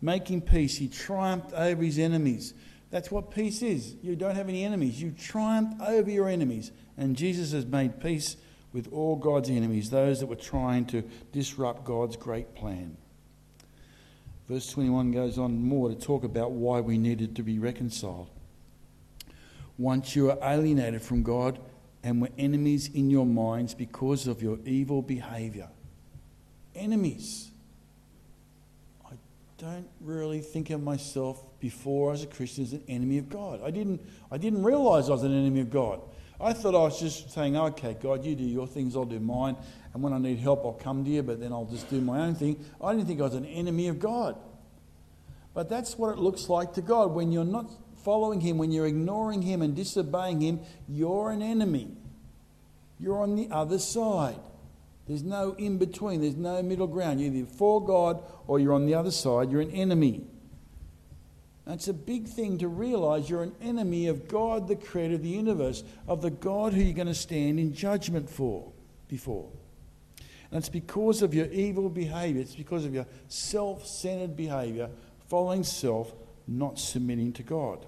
Making 0.00 0.40
peace, 0.40 0.76
he 0.76 0.86
triumphed 0.86 1.52
over 1.52 1.82
his 1.82 1.98
enemies. 1.98 2.54
That's 2.90 3.10
what 3.10 3.30
peace 3.30 3.62
is. 3.62 3.94
You 4.02 4.16
don't 4.16 4.34
have 4.34 4.48
any 4.48 4.64
enemies. 4.64 5.00
You 5.00 5.12
triumph 5.12 5.80
over 5.80 6.10
your 6.10 6.28
enemies. 6.28 6.72
And 6.96 7.16
Jesus 7.16 7.52
has 7.52 7.64
made 7.64 8.00
peace 8.00 8.36
with 8.72 8.92
all 8.92 9.16
God's 9.16 9.50
enemies, 9.50 9.90
those 9.90 10.20
that 10.20 10.26
were 10.26 10.36
trying 10.36 10.86
to 10.86 11.02
disrupt 11.32 11.84
God's 11.84 12.16
great 12.16 12.54
plan. 12.54 12.96
Verse 14.48 14.68
21 14.68 15.12
goes 15.12 15.38
on 15.38 15.62
more 15.62 15.88
to 15.88 15.94
talk 15.94 16.24
about 16.24 16.50
why 16.50 16.80
we 16.80 16.98
needed 16.98 17.36
to 17.36 17.42
be 17.42 17.58
reconciled. 17.58 18.28
Once 19.78 20.16
you 20.16 20.30
are 20.30 20.38
alienated 20.42 21.00
from 21.02 21.22
God 21.22 21.58
and 22.02 22.20
were 22.20 22.30
enemies 22.36 22.90
in 22.92 23.10
your 23.10 23.26
minds 23.26 23.74
because 23.74 24.26
of 24.26 24.42
your 24.42 24.58
evil 24.64 25.02
behavior. 25.02 25.68
Enemies. 26.74 27.50
Don't 29.60 29.90
really 30.00 30.40
think 30.40 30.70
of 30.70 30.82
myself 30.82 31.44
before 31.60 32.14
as 32.14 32.22
a 32.22 32.26
Christian 32.26 32.64
as 32.64 32.72
an 32.72 32.82
enemy 32.88 33.18
of 33.18 33.28
God. 33.28 33.60
I 33.62 33.70
didn't, 33.70 34.00
I 34.30 34.38
didn't 34.38 34.62
realize 34.62 35.10
I 35.10 35.12
was 35.12 35.22
an 35.22 35.38
enemy 35.38 35.60
of 35.60 35.68
God. 35.68 36.00
I 36.40 36.54
thought 36.54 36.74
I 36.74 36.78
was 36.78 36.98
just 36.98 37.30
saying, 37.32 37.58
okay, 37.58 37.94
God, 38.00 38.24
you 38.24 38.34
do 38.34 38.42
your 38.42 38.66
things, 38.66 38.96
I'll 38.96 39.04
do 39.04 39.20
mine. 39.20 39.56
And 39.92 40.02
when 40.02 40.14
I 40.14 40.18
need 40.18 40.38
help, 40.38 40.64
I'll 40.64 40.72
come 40.72 41.04
to 41.04 41.10
you, 41.10 41.22
but 41.22 41.40
then 41.40 41.52
I'll 41.52 41.66
just 41.66 41.90
do 41.90 42.00
my 42.00 42.20
own 42.20 42.34
thing. 42.34 42.64
I 42.82 42.94
didn't 42.94 43.06
think 43.06 43.20
I 43.20 43.24
was 43.24 43.34
an 43.34 43.44
enemy 43.44 43.88
of 43.88 43.98
God. 43.98 44.34
But 45.52 45.68
that's 45.68 45.98
what 45.98 46.12
it 46.12 46.18
looks 46.18 46.48
like 46.48 46.72
to 46.74 46.80
God. 46.80 47.10
When 47.10 47.30
you're 47.30 47.44
not 47.44 47.70
following 48.02 48.40
Him, 48.40 48.56
when 48.56 48.72
you're 48.72 48.86
ignoring 48.86 49.42
Him 49.42 49.60
and 49.60 49.76
disobeying 49.76 50.40
Him, 50.40 50.60
you're 50.88 51.32
an 51.32 51.42
enemy. 51.42 51.88
You're 52.98 53.20
on 53.20 53.36
the 53.36 53.50
other 53.50 53.78
side. 53.78 54.40
There's 55.10 55.24
no 55.24 55.54
in 55.58 55.76
between, 55.76 56.20
there's 56.20 56.36
no 56.36 56.62
middle 56.62 56.86
ground. 56.86 57.20
You're 57.20 57.34
either 57.34 57.50
for 57.50 57.84
God 57.84 58.22
or 58.46 58.60
you're 58.60 58.74
on 58.74 58.86
the 58.86 58.94
other 58.94 59.10
side. 59.10 59.50
You're 59.50 59.60
an 59.60 59.72
enemy. 59.72 60.22
That's 61.66 61.88
a 61.88 61.92
big 61.92 62.28
thing 62.28 62.58
to 62.58 62.68
realize 62.68 63.28
you're 63.28 63.42
an 63.42 63.56
enemy 63.60 64.06
of 64.06 64.28
God, 64.28 64.68
the 64.68 64.76
creator 64.76 65.16
of 65.16 65.24
the 65.24 65.28
universe, 65.28 65.82
of 66.06 66.22
the 66.22 66.30
God 66.30 66.74
who 66.74 66.80
you're 66.80 66.94
going 66.94 67.08
to 67.08 67.14
stand 67.14 67.58
in 67.58 67.74
judgment 67.74 68.30
for 68.30 68.70
before. 69.08 69.50
And 70.52 70.58
it's 70.58 70.68
because 70.68 71.22
of 71.22 71.34
your 71.34 71.46
evil 71.46 71.88
behavior, 71.88 72.42
it's 72.42 72.54
because 72.54 72.84
of 72.84 72.94
your 72.94 73.06
self 73.26 73.84
centered 73.84 74.36
behavior, 74.36 74.90
following 75.28 75.64
self, 75.64 76.12
not 76.46 76.78
submitting 76.78 77.32
to 77.32 77.42
God. 77.42 77.84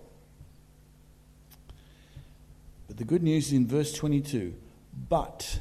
But 2.89 2.97
the 2.97 3.05
good 3.05 3.23
news 3.23 3.47
is 3.47 3.53
in 3.53 3.69
verse 3.69 3.93
22 3.93 4.55
But 5.09 5.61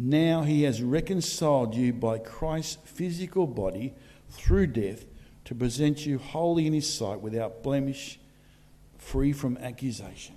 now 0.00 0.42
he 0.42 0.62
has 0.62 0.80
reconciled 0.80 1.74
you 1.74 1.92
by 1.92 2.18
Christ's 2.18 2.78
physical 2.84 3.48
body 3.48 3.94
through 4.30 4.68
death 4.68 5.04
to 5.44 5.56
present 5.56 6.06
you 6.06 6.18
wholly 6.18 6.68
in 6.68 6.72
his 6.72 6.88
sight 6.88 7.20
without 7.20 7.64
blemish, 7.64 8.20
free 8.96 9.32
from 9.32 9.56
accusation. 9.56 10.36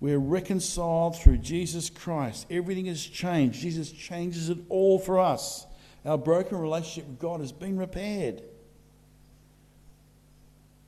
We're 0.00 0.18
reconciled 0.18 1.16
through 1.16 1.38
Jesus 1.38 1.90
Christ. 1.90 2.46
Everything 2.50 2.86
has 2.86 3.04
changed. 3.04 3.60
Jesus 3.60 3.92
changes 3.92 4.48
it 4.48 4.58
all 4.70 4.98
for 4.98 5.20
us. 5.20 5.66
Our 6.06 6.16
broken 6.16 6.56
relationship 6.56 7.08
with 7.08 7.18
God 7.18 7.40
has 7.40 7.52
been 7.52 7.76
repaired. 7.76 8.42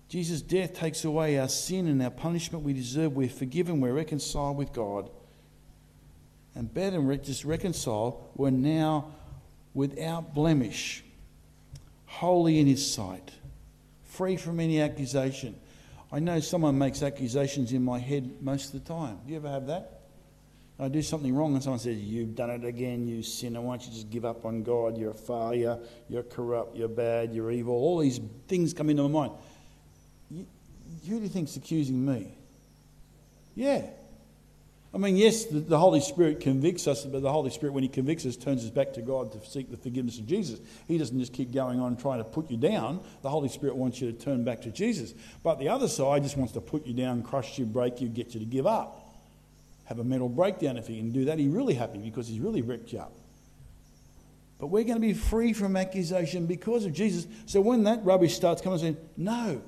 Jesus' 0.09 0.41
death 0.41 0.73
takes 0.73 1.05
away 1.05 1.39
our 1.39 1.49
sin 1.49 1.89
and 1.89 2.03
our 2.03 2.11
punishment 2.11 2.65
we 2.65 2.73
deserve. 2.73 3.15
We're 3.15 3.29
forgiven. 3.29 3.83
We're 3.83 3.93
reconciled 3.93 4.57
with 4.57 4.73
God. 4.73 5.11
And 6.57 6.73
better 6.73 6.99
and 6.99 7.25
just 7.25 7.45
reconciled, 7.45 8.31
we're 8.37 8.51
now 8.51 9.13
without 9.75 10.35
blemish, 10.35 11.03
holy 12.07 12.61
in 12.61 12.67
His 12.67 12.93
sight, 12.95 13.33
free 14.05 14.37
from 14.37 14.61
any 14.61 14.81
accusation. 14.81 15.57
I 16.13 16.21
know 16.21 16.39
someone 16.39 16.79
makes 16.79 17.03
accusations 17.03 17.73
in 17.73 17.83
my 17.83 17.99
head 17.99 18.41
most 18.41 18.73
of 18.73 18.85
the 18.85 18.89
time. 18.89 19.19
Do 19.27 19.33
you 19.33 19.37
ever 19.37 19.51
have 19.51 19.67
that? 19.67 20.03
I 20.79 20.89
do 20.89 21.03
something 21.03 21.35
wrong 21.35 21.55
and 21.55 21.63
someone 21.63 21.79
says, 21.79 21.99
You've 21.99 22.35
done 22.35 22.51
it 22.51 22.65
again, 22.65 23.07
you 23.07 23.23
sinner. 23.23 23.61
Why 23.61 23.77
don't 23.77 23.87
you 23.87 23.93
just 23.93 24.11
give 24.11 24.25
up 24.25 24.45
on 24.45 24.63
God? 24.63 24.99
You're 24.99 25.13
a 25.13 25.15
failure, 25.15 25.79
you're 26.09 26.25
corrupt, 26.25 26.77
you're 26.77 26.89
bad, 26.89 27.33
you're 27.33 27.51
evil. 27.51 27.75
All 27.75 27.99
these 27.99 28.21
things 28.49 28.75
come 28.75 28.91
into 28.91 29.05
my 29.05 29.27
mind. 29.27 29.33
Who 30.31 30.47
do 31.17 31.23
you 31.23 31.29
think's 31.29 31.57
accusing 31.57 32.05
me? 32.05 32.37
Yeah. 33.55 33.87
I 34.95 34.99
mean, 34.99 35.17
yes, 35.17 35.47
the, 35.47 35.59
the, 35.59 35.79
Holy 35.79 36.01
Spirit 36.01 36.41
convicts 36.41 36.87
us, 36.87 37.05
but 37.05 37.21
the 37.21 37.33
Holy 37.33 37.51
Spirit, 37.51 37.73
when 37.73 37.83
He 37.83 37.89
convicts 37.89 38.25
us, 38.27 38.37
turns 38.37 38.65
us 38.65 38.71
back 38.71 38.93
to 38.93 39.03
God 39.03 39.33
to 39.33 39.45
seek 39.45 39.69
the 39.69 39.77
forgiveness 39.77 40.21
of 40.21 40.27
Jesus. 40.27 40.61
He 40.87 40.99
doesn't 40.99 41.19
just 41.19 41.33
keep 41.33 41.53
going 41.53 41.81
on 41.81 41.97
trying 41.97 42.19
to 42.19 42.25
put 42.25 42.49
you 42.49 42.57
down. 42.57 43.01
The 43.23 43.29
Holy 43.29 43.49
Spirit 43.49 43.75
wants 43.75 44.01
you 44.01 44.13
to 44.13 44.17
turn 44.17 44.45
back 44.45 44.63
to 44.63 44.71
Jesus. 44.71 45.13
But 45.43 45.59
the 45.59 45.69
other 45.69 45.89
side 45.89 46.23
just 46.23 46.37
wants 46.37 46.53
to 46.53 46.61
put 46.61 46.87
you 46.87 46.95
down, 46.95 47.25
crush 47.25 47.59
you, 47.59 47.67
break 47.67 48.01
you, 48.01 48.09
get 48.09 48.35
you 48.35 48.41
to 48.41 48.47
give 48.47 48.69
up. 48.69 49.17
Have 49.87 49.99
a 49.99 50.05
mental 50.05 50.29
breakdown. 50.29 50.77
If 50.77 50.87
He 50.87 50.99
can 50.99 51.11
do 51.11 51.25
that, 51.25 51.41
He's 51.41 51.51
really 51.51 51.75
happy 51.75 51.99
because 51.99 52.29
He's 52.29 52.39
really 52.39 52.63
wrecked 52.63 52.93
you 52.93 53.01
up. 53.01 53.13
But 54.61 54.69
we're 54.69 54.85
going 54.85 54.95
to 54.95 55.01
be 55.01 55.13
free 55.13 55.53
from 55.53 55.77
accusation 55.77 56.47
because 56.47 56.85
of 56.85 56.93
Jesus. 56.93 57.27
So 57.47 57.61
when 57.61 57.83
that 57.85 58.05
rubbish 58.05 58.37
starts 58.37 58.63
coming, 58.63 58.79
saying, 58.79 58.97
No, 59.17 59.61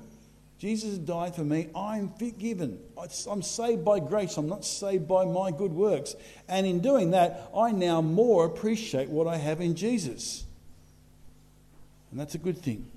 Jesus 0.59 0.97
died 0.97 1.35
for 1.35 1.43
me. 1.43 1.69
I'm 1.75 2.09
forgiven. 2.09 2.79
I'm 3.29 3.41
saved 3.43 3.85
by 3.85 3.99
grace. 3.99 4.37
I'm 4.37 4.49
not 4.49 4.65
saved 4.65 5.07
by 5.07 5.23
my 5.25 5.51
good 5.51 5.71
works. 5.71 6.15
And 6.47 6.65
in 6.65 6.79
doing 6.79 7.11
that, 7.11 7.51
I 7.55 7.71
now 7.71 8.01
more 8.01 8.45
appreciate 8.45 9.09
what 9.09 9.27
I 9.27 9.37
have 9.37 9.61
in 9.61 9.75
Jesus. 9.75 10.45
And 12.09 12.19
that's 12.19 12.33
a 12.33 12.39
good 12.39 12.57
thing. 12.57 12.89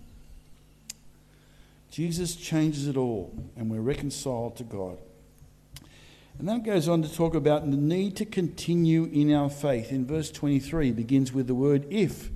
Jesus 1.91 2.37
changes 2.37 2.87
it 2.87 2.97
all, 2.97 3.35
and 3.57 3.69
we're 3.69 3.81
reconciled 3.81 4.57
to 4.57 4.65
God. 4.65 4.97
And 6.39 6.49
that 6.49 6.65
goes 6.65 6.89
on 6.89 7.03
to 7.03 7.13
talk 7.13 7.35
about 7.35 7.71
the 7.71 7.77
need 7.77 8.17
to 8.17 8.25
continue 8.25 9.05
in 9.13 9.35
our 9.35 9.51
faith. 9.51 9.93
In 9.93 10.07
verse 10.07 10.31
23, 10.31 10.93
begins 10.93 11.33
with 11.35 11.47
the 11.47 11.55
word 11.55 11.85
if. 11.91 12.31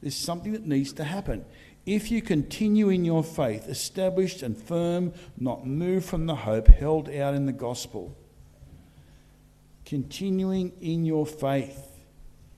There's 0.00 0.14
something 0.14 0.52
that 0.52 0.66
needs 0.66 0.92
to 0.94 1.04
happen. 1.04 1.44
If 1.86 2.10
you 2.10 2.20
continue 2.20 2.88
in 2.88 3.04
your 3.04 3.22
faith, 3.22 3.68
established 3.68 4.42
and 4.42 4.60
firm, 4.60 5.14
not 5.38 5.64
moved 5.64 6.06
from 6.06 6.26
the 6.26 6.34
hope 6.34 6.66
held 6.66 7.08
out 7.08 7.34
in 7.34 7.46
the 7.46 7.52
gospel, 7.52 8.16
continuing 9.84 10.72
in 10.80 11.04
your 11.04 11.24
faith, 11.24 11.80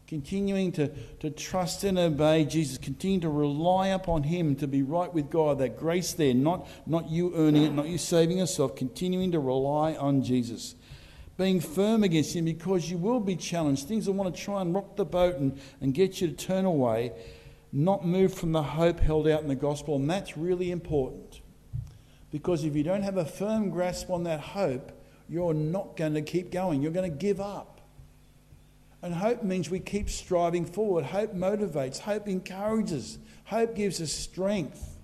continuing 0.06 0.72
to, 0.72 0.88
to 1.20 1.28
trust 1.28 1.84
and 1.84 1.98
obey 1.98 2.46
Jesus, 2.46 2.78
continue 2.78 3.20
to 3.20 3.28
rely 3.28 3.88
upon 3.88 4.22
Him 4.22 4.56
to 4.56 4.66
be 4.66 4.82
right 4.82 5.12
with 5.12 5.28
God, 5.28 5.58
that 5.58 5.78
grace 5.78 6.14
there, 6.14 6.32
not, 6.32 6.66
not 6.86 7.10
you 7.10 7.34
earning 7.36 7.64
it, 7.64 7.74
not 7.74 7.86
you 7.86 7.98
saving 7.98 8.38
yourself, 8.38 8.76
continuing 8.76 9.32
to 9.32 9.40
rely 9.40 9.94
on 9.94 10.22
Jesus. 10.22 10.74
Being 11.36 11.60
firm 11.60 12.02
against 12.02 12.34
Him 12.34 12.46
because 12.46 12.90
you 12.90 12.96
will 12.96 13.20
be 13.20 13.36
challenged. 13.36 13.86
Things 13.86 14.06
will 14.06 14.14
want 14.14 14.34
to 14.34 14.42
try 14.42 14.62
and 14.62 14.74
rock 14.74 14.96
the 14.96 15.04
boat 15.04 15.36
and, 15.36 15.60
and 15.82 15.92
get 15.92 16.22
you 16.22 16.28
to 16.28 16.34
turn 16.34 16.64
away 16.64 17.12
not 17.72 18.06
moved 18.06 18.36
from 18.36 18.52
the 18.52 18.62
hope 18.62 19.00
held 19.00 19.28
out 19.28 19.42
in 19.42 19.48
the 19.48 19.54
gospel. 19.54 19.96
And 19.96 20.08
that's 20.08 20.36
really 20.36 20.70
important. 20.70 21.40
Because 22.30 22.64
if 22.64 22.74
you 22.76 22.82
don't 22.82 23.02
have 23.02 23.16
a 23.16 23.24
firm 23.24 23.70
grasp 23.70 24.10
on 24.10 24.24
that 24.24 24.40
hope, 24.40 24.92
you're 25.28 25.54
not 25.54 25.96
going 25.96 26.14
to 26.14 26.22
keep 26.22 26.50
going. 26.50 26.82
You're 26.82 26.92
going 26.92 27.10
to 27.10 27.16
give 27.16 27.40
up. 27.40 27.80
And 29.02 29.14
hope 29.14 29.42
means 29.42 29.70
we 29.70 29.80
keep 29.80 30.10
striving 30.10 30.64
forward. 30.64 31.04
Hope 31.04 31.34
motivates, 31.34 31.98
hope 31.98 32.28
encourages, 32.28 33.18
hope 33.44 33.76
gives 33.76 34.00
us 34.00 34.12
strength. 34.12 34.96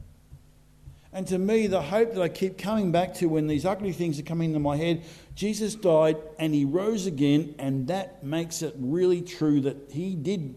And 1.13 1.29
to 1.29 1.39
me, 1.39 1.69
the 1.69 1.81
hope 1.81 2.15
that 2.15 2.21
I 2.21 2.29
keep 2.29 2.59
coming 2.59 2.91
back 2.91 3.15
to 3.15 3.27
when 3.27 3.47
these 3.47 3.65
ugly 3.65 3.93
things 3.93 4.19
are 4.19 4.25
coming 4.25 4.51
into 4.51 4.59
my 4.59 4.77
head 4.77 5.05
Jesus 5.35 5.75
died 5.75 6.17
and 6.39 6.55
he 6.55 6.65
rose 6.65 7.07
again, 7.07 7.57
and 7.59 7.89
that 7.89 8.23
makes 8.23 8.63
it 8.63 8.75
really 8.79 9.21
true 9.21 9.61
that 9.63 9.77
he 9.91 10.15
did 10.15 10.55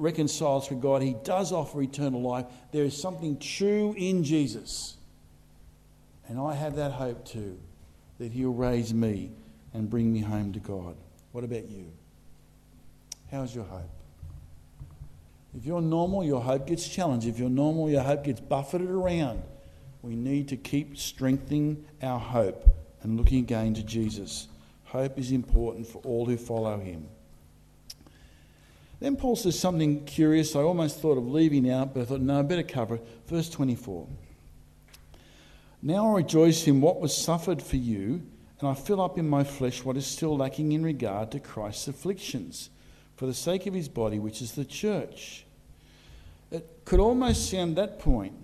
reconciles 0.00 0.68
with 0.70 0.80
God. 0.80 1.02
He 1.02 1.14
does 1.24 1.52
offer 1.52 1.80
eternal 1.82 2.22
life. 2.22 2.46
There 2.72 2.84
is 2.84 3.00
something 3.00 3.38
true 3.38 3.94
in 3.96 4.24
Jesus. 4.24 4.96
And 6.28 6.38
I 6.40 6.54
have 6.54 6.76
that 6.76 6.92
hope 6.92 7.24
too, 7.24 7.58
that 8.18 8.32
He'll 8.32 8.52
raise 8.52 8.94
me 8.94 9.30
and 9.74 9.90
bring 9.90 10.12
me 10.12 10.20
home 10.20 10.52
to 10.52 10.60
God. 10.60 10.96
What 11.32 11.44
about 11.44 11.68
you? 11.68 11.90
How's 13.30 13.54
your 13.54 13.64
hope? 13.64 13.90
If 15.56 15.64
you're 15.64 15.82
normal, 15.82 16.24
your 16.24 16.40
hope 16.40 16.66
gets 16.66 16.86
challenged. 16.86 17.26
If 17.26 17.38
you're 17.38 17.50
normal, 17.50 17.90
your 17.90 18.02
hope 18.02 18.24
gets 18.24 18.40
buffeted 18.40 18.88
around. 18.88 19.42
We 20.02 20.14
need 20.14 20.48
to 20.48 20.56
keep 20.56 20.96
strengthening 20.96 21.84
our 22.02 22.18
hope 22.18 22.64
and 23.02 23.16
looking 23.16 23.40
again 23.40 23.74
to 23.74 23.82
Jesus. 23.82 24.48
Hope 24.84 25.18
is 25.18 25.32
important 25.32 25.86
for 25.86 25.98
all 25.98 26.26
who 26.26 26.36
follow 26.36 26.78
Him. 26.78 27.06
Then 29.00 29.16
Paul 29.16 29.34
says 29.34 29.58
something 29.58 30.04
curious. 30.04 30.54
I 30.54 30.60
almost 30.60 31.00
thought 31.00 31.16
of 31.16 31.26
leaving 31.26 31.70
out, 31.70 31.94
but 31.94 32.02
I 32.02 32.04
thought, 32.04 32.20
no, 32.20 32.38
I 32.38 32.42
better 32.42 32.62
cover 32.62 32.96
it. 32.96 33.06
Verse 33.26 33.48
24. 33.48 34.06
Now 35.82 36.12
I 36.12 36.16
rejoice 36.18 36.66
in 36.66 36.82
what 36.82 37.00
was 37.00 37.16
suffered 37.16 37.62
for 37.62 37.76
you, 37.76 38.22
and 38.60 38.68
I 38.68 38.74
fill 38.74 39.00
up 39.00 39.18
in 39.18 39.28
my 39.28 39.42
flesh 39.42 39.82
what 39.82 39.96
is 39.96 40.06
still 40.06 40.36
lacking 40.36 40.72
in 40.72 40.82
regard 40.82 41.30
to 41.30 41.40
Christ's 41.40 41.88
afflictions, 41.88 42.68
for 43.16 43.24
the 43.24 43.32
sake 43.32 43.66
of 43.66 43.72
his 43.72 43.88
body, 43.88 44.18
which 44.18 44.42
is 44.42 44.52
the 44.52 44.66
church. 44.66 45.46
It 46.50 46.68
could 46.84 47.00
almost 47.00 47.50
sound 47.50 47.76
that 47.76 47.98
point 47.98 48.34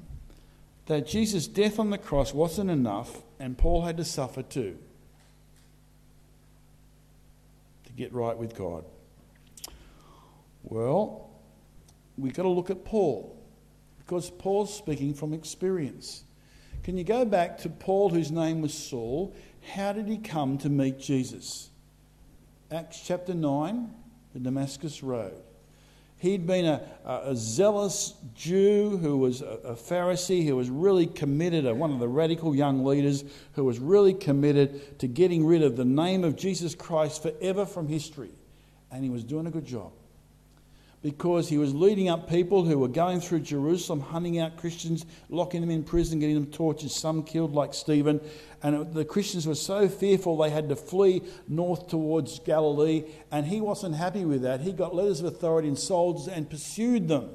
that 0.86 1.06
Jesus' 1.06 1.46
death 1.46 1.78
on 1.78 1.90
the 1.90 1.98
cross 1.98 2.32
wasn't 2.32 2.70
enough, 2.70 3.22
and 3.38 3.58
Paul 3.58 3.82
had 3.82 3.98
to 3.98 4.04
suffer 4.04 4.42
too 4.42 4.78
to 7.84 7.92
get 7.92 8.14
right 8.14 8.38
with 8.38 8.56
God. 8.56 8.84
Well, 10.68 11.30
we've 12.18 12.35
got 12.35 12.42
to 12.42 12.49
look 12.49 12.70
at 12.70 12.85
Paul 12.85 13.40
because 13.99 14.30
Paul's 14.30 14.76
speaking 14.76 15.14
from 15.14 15.32
experience. 15.32 16.25
Can 16.82 16.96
you 16.96 17.04
go 17.04 17.25
back 17.25 17.58
to 17.58 17.68
Paul, 17.68 18.11
whose 18.11 18.32
name 18.32 18.61
was 18.62 18.75
Saul? 18.75 19.35
How 19.75 19.92
did 19.92 20.08
he 20.08 20.18
come 20.18 20.58
to 20.58 20.68
meet 20.68 20.99
Jesus? 20.99 21.70
Acts 22.70 23.00
chapter 23.04 23.32
9, 23.32 23.94
the 24.32 24.40
Damascus 24.40 25.04
Road. 25.04 25.40
He'd 26.18 26.46
been 26.49 26.64
a, 26.64 26.82
a 27.04 27.37
zealous 27.37 28.14
Jew 28.35 28.96
who 28.96 29.18
was 29.18 29.42
a, 29.42 29.58
a 29.64 29.75
Pharisee 29.75 30.44
who 30.44 30.56
was 30.56 30.68
really 30.68 31.06
committed, 31.06 31.64
one 31.76 31.92
of 31.92 32.00
the 32.00 32.08
radical 32.08 32.56
young 32.56 32.85
leaders 32.85 33.23
who 33.52 33.64
was 33.64 33.78
really 33.78 34.14
committed 34.14 34.99
to 34.99 35.06
getting 35.06 35.46
rid 35.46 35.62
of 35.62 35.76
the 35.76 35.85
name 35.85 36.25
of 36.25 36.35
Jesus 36.35 36.75
Christ 36.75 37.23
forever 37.23 37.66
from 37.66 37.87
history. 37.87 38.32
And 38.90 39.04
he 39.04 39.11
was 39.11 39.23
doing 39.23 39.46
a 39.46 39.50
good 39.50 39.66
job 39.66 39.92
because 41.02 41.48
he 41.48 41.58
was 41.58 41.74
leading 41.74 42.08
up 42.08 42.28
people 42.28 42.64
who 42.64 42.78
were 42.78 42.88
going 42.88 43.20
through 43.20 43.40
Jerusalem, 43.40 44.00
hunting 44.00 44.38
out 44.38 44.56
Christians, 44.56 45.06
locking 45.28 45.60
them 45.60 45.70
in 45.70 45.84
prison, 45.84 46.18
getting 46.18 46.34
them 46.34 46.46
tortured, 46.46 46.90
some 46.90 47.22
killed 47.22 47.52
like 47.52 47.74
Stephen. 47.74 48.20
And 48.62 48.92
the 48.92 49.04
Christians 49.04 49.46
were 49.46 49.54
so 49.54 49.88
fearful 49.88 50.36
they 50.36 50.50
had 50.50 50.68
to 50.70 50.76
flee 50.76 51.22
north 51.46 51.88
towards 51.88 52.40
Galilee. 52.40 53.04
And 53.30 53.46
he 53.46 53.60
wasn't 53.60 53.94
happy 53.94 54.24
with 54.24 54.42
that. 54.42 54.62
He 54.62 54.72
got 54.72 54.94
letters 54.94 55.20
of 55.20 55.26
authority 55.26 55.68
and 55.68 55.78
soldiers 55.78 56.28
and 56.28 56.48
pursued 56.48 57.08
them. 57.08 57.30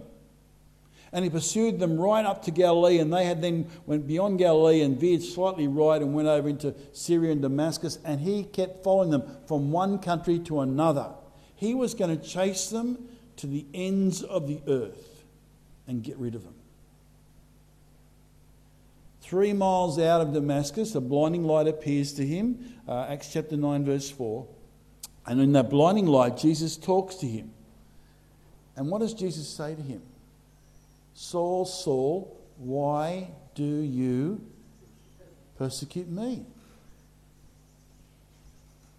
And 1.13 1.23
he 1.23 1.29
pursued 1.29 1.79
them 1.79 1.99
right 1.99 2.25
up 2.25 2.43
to 2.45 2.51
Galilee, 2.51 2.99
and 2.99 3.11
they 3.11 3.25
had 3.25 3.41
then 3.41 3.69
went 3.85 4.07
beyond 4.07 4.39
Galilee 4.39 4.81
and 4.81 4.97
veered 4.97 5.21
slightly 5.21 5.67
right 5.67 6.01
and 6.01 6.13
went 6.13 6.29
over 6.29 6.47
into 6.47 6.73
Syria 6.93 7.33
and 7.33 7.41
Damascus. 7.41 7.99
And 8.05 8.21
he 8.21 8.45
kept 8.45 8.83
following 8.83 9.11
them 9.11 9.23
from 9.45 9.71
one 9.71 9.99
country 9.99 10.39
to 10.39 10.61
another. 10.61 11.09
He 11.55 11.73
was 11.75 11.93
going 11.93 12.17
to 12.17 12.25
chase 12.25 12.69
them 12.69 13.09
to 13.41 13.47
the 13.47 13.65
ends 13.73 14.21
of 14.21 14.47
the 14.47 14.61
earth 14.67 15.23
and 15.87 16.03
get 16.03 16.15
rid 16.17 16.35
of 16.35 16.43
them. 16.43 16.53
Three 19.21 19.51
miles 19.51 19.97
out 19.97 20.21
of 20.21 20.31
Damascus, 20.31 20.93
a 20.93 21.01
blinding 21.01 21.43
light 21.43 21.67
appears 21.67 22.13
to 22.13 22.25
him. 22.25 22.75
Uh, 22.87 23.07
Acts 23.09 23.33
chapter 23.33 23.57
9, 23.57 23.83
verse 23.83 24.11
4. 24.11 24.47
And 25.25 25.41
in 25.41 25.53
that 25.53 25.71
blinding 25.71 26.05
light, 26.05 26.37
Jesus 26.37 26.77
talks 26.77 27.15
to 27.15 27.27
him. 27.27 27.51
And 28.75 28.89
what 28.89 28.99
does 28.99 29.13
Jesus 29.15 29.47
say 29.47 29.73
to 29.73 29.81
him? 29.81 30.03
Saul, 31.15 31.65
Saul, 31.65 32.39
why 32.57 33.31
do 33.55 33.63
you 33.63 34.39
persecute 35.57 36.09
me? 36.09 36.45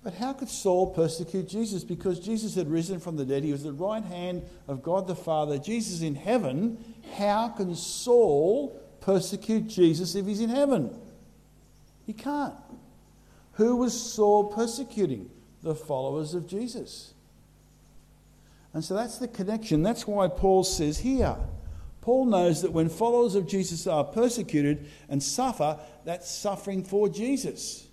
But 0.02 0.14
how 0.14 0.32
could 0.32 0.49
Saul 0.49 0.88
persecute 0.88 1.49
Jesus? 1.49 1.85
Because 1.85 2.18
Jesus 2.18 2.56
had 2.56 2.68
risen 2.68 2.99
from 2.99 3.16
the 3.16 3.25
dead. 3.25 3.44
He 3.44 3.52
was 3.52 3.64
at 3.64 3.76
the 3.76 3.85
right 3.85 4.02
hand 4.02 4.42
of 4.66 4.82
God 4.82 5.06
the 5.06 5.14
Father. 5.14 5.59
Jesus 5.59 6.02
in 6.02 6.16
heaven. 6.16 6.85
How 7.16 7.49
can 7.49 7.75
Saul 7.76 8.80
persecute 9.00 9.68
Jesus 9.68 10.16
if 10.16 10.26
he's 10.26 10.40
in 10.40 10.50
heaven? 10.50 10.99
He 12.04 12.12
can't. 12.12 12.54
Who 13.52 13.76
was 13.76 13.99
Saul 13.99 14.52
persecuting? 14.52 15.30
The 15.62 15.75
followers 15.76 16.35
of 16.35 16.49
Jesus. 16.49 17.14
And 18.75 18.85
so 18.85 18.94
that's 18.94 19.18
the 19.18 19.28
connection. 19.28 19.85
That's 19.85 20.06
why 20.06 20.26
Paul 20.26 20.64
says 20.64 20.99
here. 20.99 21.37
Paul 22.00 22.26
knows 22.26 22.62
that 22.62 22.73
when 22.73 22.88
followers 22.88 23.37
of 23.37 23.47
Jesus 23.47 23.87
are 23.87 24.02
persecuted 24.02 24.88
and 25.09 25.23
suffer, 25.23 25.78
that's 26.04 26.28
suffering 26.28 26.82
for 26.82 27.09
Jesus. 27.09 27.87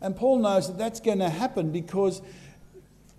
And 0.00 0.16
Paul 0.16 0.38
knows 0.38 0.68
that 0.68 0.78
that's 0.78 1.00
going 1.00 1.18
to 1.18 1.28
happen 1.28 1.70
because 1.70 2.22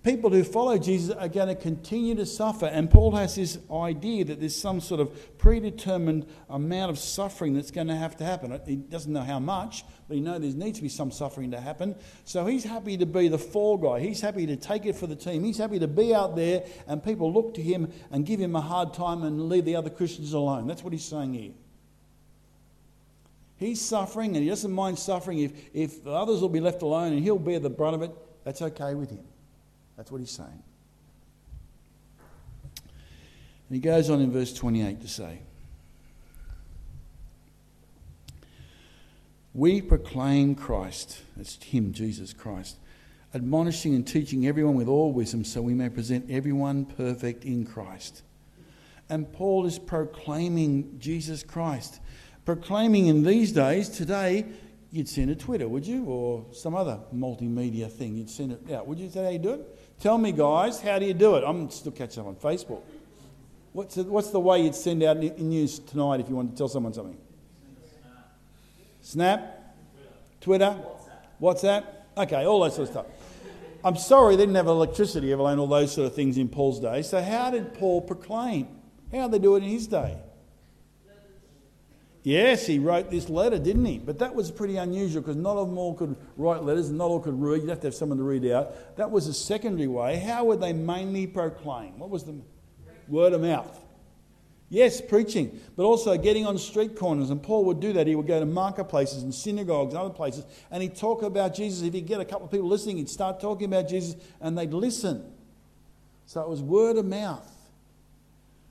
people 0.02 0.30
who 0.30 0.42
follow 0.42 0.78
Jesus 0.78 1.14
are 1.14 1.28
going 1.28 1.48
to 1.48 1.54
continue 1.54 2.14
to 2.16 2.26
suffer. 2.26 2.66
And 2.66 2.90
Paul 2.90 3.12
has 3.12 3.36
this 3.36 3.58
idea 3.70 4.24
that 4.24 4.40
there's 4.40 4.56
some 4.56 4.80
sort 4.80 5.00
of 5.00 5.38
predetermined 5.38 6.26
amount 6.48 6.90
of 6.90 6.98
suffering 6.98 7.54
that's 7.54 7.70
going 7.70 7.86
to 7.86 7.94
have 7.94 8.16
to 8.16 8.24
happen. 8.24 8.58
He 8.66 8.76
doesn't 8.76 9.12
know 9.12 9.22
how 9.22 9.38
much, 9.38 9.84
but 10.08 10.16
he 10.16 10.20
knows 10.20 10.40
there 10.40 10.50
needs 10.50 10.78
to 10.78 10.82
be 10.82 10.88
some 10.88 11.12
suffering 11.12 11.52
to 11.52 11.60
happen. 11.60 11.94
So 12.24 12.46
he's 12.46 12.64
happy 12.64 12.96
to 12.96 13.06
be 13.06 13.28
the 13.28 13.38
fall 13.38 13.76
guy. 13.76 14.00
He's 14.00 14.20
happy 14.20 14.46
to 14.46 14.56
take 14.56 14.86
it 14.86 14.96
for 14.96 15.06
the 15.06 15.16
team. 15.16 15.44
He's 15.44 15.58
happy 15.58 15.78
to 15.78 15.88
be 15.88 16.14
out 16.14 16.34
there 16.34 16.64
and 16.88 17.02
people 17.02 17.32
look 17.32 17.54
to 17.54 17.62
him 17.62 17.92
and 18.10 18.26
give 18.26 18.40
him 18.40 18.56
a 18.56 18.60
hard 18.60 18.94
time 18.94 19.22
and 19.22 19.48
leave 19.48 19.64
the 19.64 19.76
other 19.76 19.90
Christians 19.90 20.32
alone. 20.32 20.66
That's 20.66 20.82
what 20.82 20.92
he's 20.92 21.04
saying 21.04 21.34
here. 21.34 21.52
He's 23.62 23.80
suffering 23.80 24.34
and 24.34 24.42
he 24.42 24.48
doesn't 24.48 24.72
mind 24.72 24.98
suffering 24.98 25.38
if, 25.38 25.52
if 25.72 26.04
others 26.04 26.40
will 26.40 26.48
be 26.48 26.58
left 26.58 26.82
alone 26.82 27.12
and 27.12 27.22
he'll 27.22 27.38
bear 27.38 27.60
the 27.60 27.70
brunt 27.70 27.94
of 27.94 28.02
it. 28.02 28.10
That's 28.42 28.60
okay 28.60 28.96
with 28.96 29.10
him. 29.10 29.22
That's 29.96 30.10
what 30.10 30.20
he's 30.20 30.32
saying. 30.32 30.62
And 33.68 33.76
he 33.76 33.78
goes 33.78 34.10
on 34.10 34.20
in 34.20 34.32
verse 34.32 34.52
28 34.52 35.00
to 35.02 35.08
say, 35.08 35.38
We 39.54 39.80
proclaim 39.80 40.56
Christ, 40.56 41.20
that's 41.36 41.62
Him, 41.62 41.92
Jesus 41.92 42.32
Christ, 42.32 42.78
admonishing 43.32 43.94
and 43.94 44.04
teaching 44.04 44.46
everyone 44.46 44.74
with 44.74 44.88
all 44.88 45.12
wisdom 45.12 45.44
so 45.44 45.62
we 45.62 45.74
may 45.74 45.88
present 45.88 46.30
everyone 46.30 46.84
perfect 46.84 47.44
in 47.44 47.64
Christ. 47.64 48.22
And 49.08 49.32
Paul 49.32 49.66
is 49.66 49.78
proclaiming 49.78 50.96
Jesus 50.98 51.42
Christ 51.42 52.00
proclaiming 52.44 53.06
in 53.06 53.22
these 53.22 53.52
days, 53.52 53.88
today, 53.88 54.46
you'd 54.90 55.08
send 55.08 55.30
a 55.30 55.34
Twitter, 55.34 55.68
would 55.68 55.86
you? 55.86 56.04
Or 56.04 56.46
some 56.52 56.74
other 56.74 57.00
multimedia 57.14 57.90
thing. 57.90 58.16
You'd 58.16 58.30
send 58.30 58.52
it 58.52 58.72
out. 58.72 58.86
Would 58.86 58.98
you 58.98 59.10
say 59.10 59.24
how 59.24 59.30
you 59.30 59.38
do 59.38 59.54
it? 59.54 60.00
Tell 60.00 60.18
me, 60.18 60.32
guys, 60.32 60.80
how 60.80 60.98
do 60.98 61.06
you 61.06 61.14
do 61.14 61.36
it? 61.36 61.44
I'm 61.46 61.70
still 61.70 61.92
catching 61.92 62.20
up 62.22 62.26
on 62.26 62.36
Facebook. 62.36 62.82
What's 63.72 63.94
the, 63.94 64.04
what's 64.04 64.30
the 64.30 64.40
way 64.40 64.62
you'd 64.62 64.74
send 64.74 65.02
out 65.02 65.16
news 65.16 65.78
tonight 65.78 66.20
if 66.20 66.28
you 66.28 66.36
want 66.36 66.50
to 66.50 66.56
tell 66.56 66.68
someone 66.68 66.92
something? 66.92 67.16
Snap? 69.00 69.76
Twitter? 70.40 70.76
WhatsApp? 71.40 71.84
Okay, 72.16 72.44
all 72.44 72.60
that 72.60 72.72
sort 72.72 72.88
of 72.88 72.92
stuff. 72.92 73.06
I'm 73.84 73.96
sorry 73.96 74.36
they 74.36 74.42
didn't 74.42 74.54
have 74.56 74.66
electricity, 74.66 75.32
ever 75.32 75.42
all 75.42 75.66
those 75.66 75.92
sort 75.92 76.06
of 76.06 76.14
things 76.14 76.36
in 76.36 76.48
Paul's 76.48 76.78
day. 76.78 77.02
So, 77.02 77.20
how 77.20 77.50
did 77.50 77.74
Paul 77.74 78.00
proclaim? 78.00 78.68
How 79.10 79.22
did 79.22 79.32
they 79.32 79.38
do 79.38 79.56
it 79.56 79.64
in 79.64 79.70
his 79.70 79.86
day? 79.86 80.18
Yes, 82.24 82.66
he 82.66 82.78
wrote 82.78 83.10
this 83.10 83.28
letter, 83.28 83.58
didn't 83.58 83.84
he? 83.84 83.98
But 83.98 84.20
that 84.20 84.34
was 84.34 84.50
pretty 84.50 84.76
unusual 84.76 85.22
because 85.22 85.36
not 85.36 85.56
all 85.56 85.64
of 85.64 85.68
them 85.68 85.78
all 85.78 85.94
could 85.94 86.14
write 86.36 86.62
letters 86.62 86.88
and 86.88 86.98
not 86.98 87.10
all 87.10 87.18
could 87.18 87.40
read. 87.40 87.62
You'd 87.62 87.70
have 87.70 87.80
to 87.80 87.88
have 87.88 87.94
someone 87.94 88.18
to 88.18 88.24
read 88.24 88.46
out. 88.46 88.96
That 88.96 89.10
was 89.10 89.26
a 89.26 89.34
secondary 89.34 89.88
way. 89.88 90.18
How 90.18 90.44
would 90.44 90.60
they 90.60 90.72
mainly 90.72 91.26
proclaim? 91.26 91.98
What 91.98 92.10
was 92.10 92.22
the 92.22 92.36
word 93.08 93.32
of 93.32 93.40
mouth? 93.40 93.76
Yes, 94.72 95.02
preaching, 95.02 95.60
but 95.76 95.82
also 95.82 96.16
getting 96.16 96.46
on 96.46 96.56
street 96.56 96.96
corners. 96.96 97.28
And 97.28 97.42
Paul 97.42 97.64
would 97.66 97.80
do 97.80 97.92
that. 97.92 98.06
He 98.06 98.14
would 98.14 98.26
go 98.26 98.40
to 98.40 98.46
marketplaces 98.46 99.22
and 99.22 99.34
synagogues 99.34 99.92
and 99.92 100.02
other 100.02 100.14
places 100.14 100.46
and 100.70 100.82
he'd 100.82 100.96
talk 100.96 101.22
about 101.22 101.54
Jesus. 101.54 101.82
If 101.82 101.92
he'd 101.92 102.06
get 102.06 102.20
a 102.20 102.24
couple 102.24 102.46
of 102.46 102.52
people 102.52 102.68
listening, 102.68 102.98
he'd 102.98 103.10
start 103.10 103.40
talking 103.40 103.66
about 103.66 103.88
Jesus 103.88 104.16
and 104.40 104.56
they'd 104.56 104.72
listen. 104.72 105.30
So 106.24 106.40
it 106.40 106.48
was 106.48 106.62
word 106.62 106.96
of 106.96 107.04
mouth. 107.04 107.48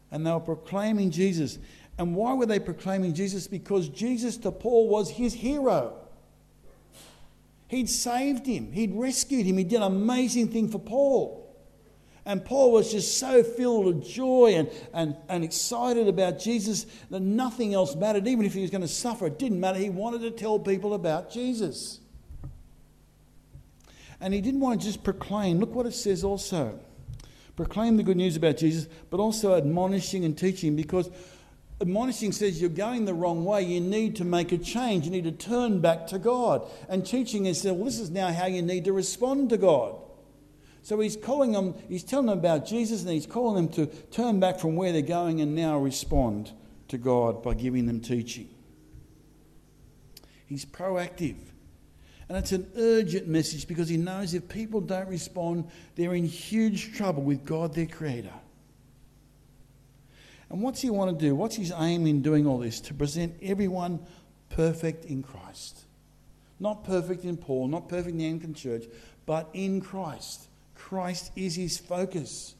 And 0.09 0.25
they 0.25 0.31
were 0.31 0.39
proclaiming 0.39 1.11
Jesus. 1.11 1.59
And 2.01 2.15
why 2.15 2.33
were 2.33 2.47
they 2.47 2.57
proclaiming 2.57 3.13
Jesus? 3.13 3.45
Because 3.45 3.87
Jesus 3.87 4.35
to 4.37 4.51
Paul 4.51 4.89
was 4.89 5.11
his 5.11 5.35
hero. 5.35 5.93
He'd 7.67 7.91
saved 7.91 8.47
him, 8.47 8.71
he'd 8.71 8.95
rescued 8.95 9.45
him, 9.45 9.55
he 9.55 9.63
did 9.63 9.75
an 9.75 9.83
amazing 9.83 10.47
thing 10.47 10.67
for 10.67 10.79
Paul. 10.79 11.55
And 12.25 12.43
Paul 12.43 12.71
was 12.71 12.91
just 12.91 13.19
so 13.19 13.43
filled 13.43 13.85
with 13.85 14.03
joy 14.03 14.53
and, 14.55 14.71
and, 14.95 15.15
and 15.29 15.43
excited 15.43 16.07
about 16.07 16.39
Jesus 16.39 16.87
that 17.11 17.19
nothing 17.19 17.75
else 17.75 17.95
mattered. 17.95 18.27
Even 18.27 18.47
if 18.47 18.55
he 18.55 18.61
was 18.61 18.71
going 18.71 18.81
to 18.81 18.87
suffer, 18.87 19.27
it 19.27 19.37
didn't 19.37 19.59
matter. 19.59 19.77
He 19.77 19.91
wanted 19.91 20.21
to 20.21 20.31
tell 20.31 20.57
people 20.57 20.95
about 20.95 21.31
Jesus. 21.31 21.99
And 24.19 24.33
he 24.33 24.41
didn't 24.41 24.59
want 24.59 24.81
to 24.81 24.87
just 24.87 25.03
proclaim. 25.03 25.59
Look 25.59 25.75
what 25.75 25.85
it 25.85 25.93
says 25.93 26.23
also 26.23 26.79
proclaim 27.55 27.95
the 27.95 28.01
good 28.01 28.17
news 28.17 28.35
about 28.35 28.57
Jesus, 28.57 28.87
but 29.11 29.19
also 29.19 29.55
admonishing 29.55 30.25
and 30.25 30.35
teaching 30.35 30.75
because 30.75 31.11
admonishing 31.81 32.31
says 32.31 32.61
you're 32.61 32.69
going 32.69 33.05
the 33.05 33.13
wrong 33.13 33.43
way, 33.43 33.63
you 33.63 33.81
need 33.81 34.15
to 34.17 34.23
make 34.23 34.51
a 34.51 34.57
change, 34.57 35.05
you 35.05 35.11
need 35.11 35.23
to 35.23 35.31
turn 35.31 35.81
back 35.81 36.07
to 36.07 36.19
God. 36.19 36.69
And 36.87 37.05
teaching 37.05 37.47
is, 37.47 37.63
well, 37.65 37.83
this 37.83 37.99
is 37.99 38.11
now 38.11 38.31
how 38.31 38.45
you 38.45 38.61
need 38.61 38.85
to 38.85 38.93
respond 38.93 39.49
to 39.49 39.57
God. 39.57 39.95
So 40.83 40.99
he's 40.99 41.15
calling 41.15 41.51
them, 41.51 41.75
he's 41.89 42.03
telling 42.03 42.27
them 42.27 42.39
about 42.39 42.65
Jesus, 42.65 43.01
and 43.01 43.11
he's 43.11 43.27
calling 43.27 43.55
them 43.55 43.67
to 43.73 43.85
turn 44.11 44.39
back 44.39 44.59
from 44.59 44.75
where 44.75 44.91
they're 44.91 45.01
going 45.01 45.41
and 45.41 45.55
now 45.55 45.77
respond 45.77 46.51
to 46.87 46.97
God 46.97 47.43
by 47.43 47.53
giving 47.53 47.85
them 47.85 47.99
teaching. 47.99 48.49
He's 50.47 50.65
proactive. 50.65 51.37
And 52.27 52.37
it's 52.37 52.51
an 52.51 52.71
urgent 52.77 53.27
message 53.27 53.67
because 53.67 53.89
he 53.89 53.97
knows 53.97 54.33
if 54.33 54.47
people 54.47 54.81
don't 54.81 55.07
respond, 55.09 55.69
they're 55.95 56.15
in 56.15 56.25
huge 56.25 56.95
trouble 56.95 57.23
with 57.23 57.45
God, 57.45 57.75
their 57.75 57.85
Creator. 57.85 58.33
And 60.51 60.61
what's 60.61 60.81
he 60.81 60.89
want 60.89 61.17
to 61.17 61.25
do? 61.25 61.33
What's 61.33 61.55
his 61.55 61.71
aim 61.77 62.05
in 62.05 62.21
doing 62.21 62.45
all 62.45 62.57
this? 62.57 62.81
To 62.81 62.93
present 62.93 63.35
everyone 63.41 64.05
perfect 64.49 65.05
in 65.05 65.23
Christ. 65.23 65.85
Not 66.59 66.83
perfect 66.83 67.23
in 67.23 67.37
Paul, 67.37 67.69
not 67.69 67.87
perfect 67.87 68.09
in 68.09 68.17
the 68.17 68.25
Anglican 68.25 68.53
Church, 68.53 68.83
but 69.25 69.49
in 69.53 69.79
Christ. 69.79 70.49
Christ 70.75 71.31
is 71.37 71.55
his 71.55 71.77
focus. 71.77 72.55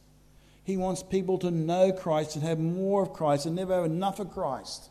He 0.63 0.77
wants 0.77 1.03
people 1.03 1.37
to 1.39 1.51
know 1.51 1.91
Christ 1.91 2.37
and 2.37 2.45
have 2.45 2.59
more 2.59 3.03
of 3.03 3.11
Christ 3.11 3.45
and 3.45 3.57
never 3.57 3.75
have 3.75 3.85
enough 3.85 4.21
of 4.21 4.31
Christ. 4.31 4.89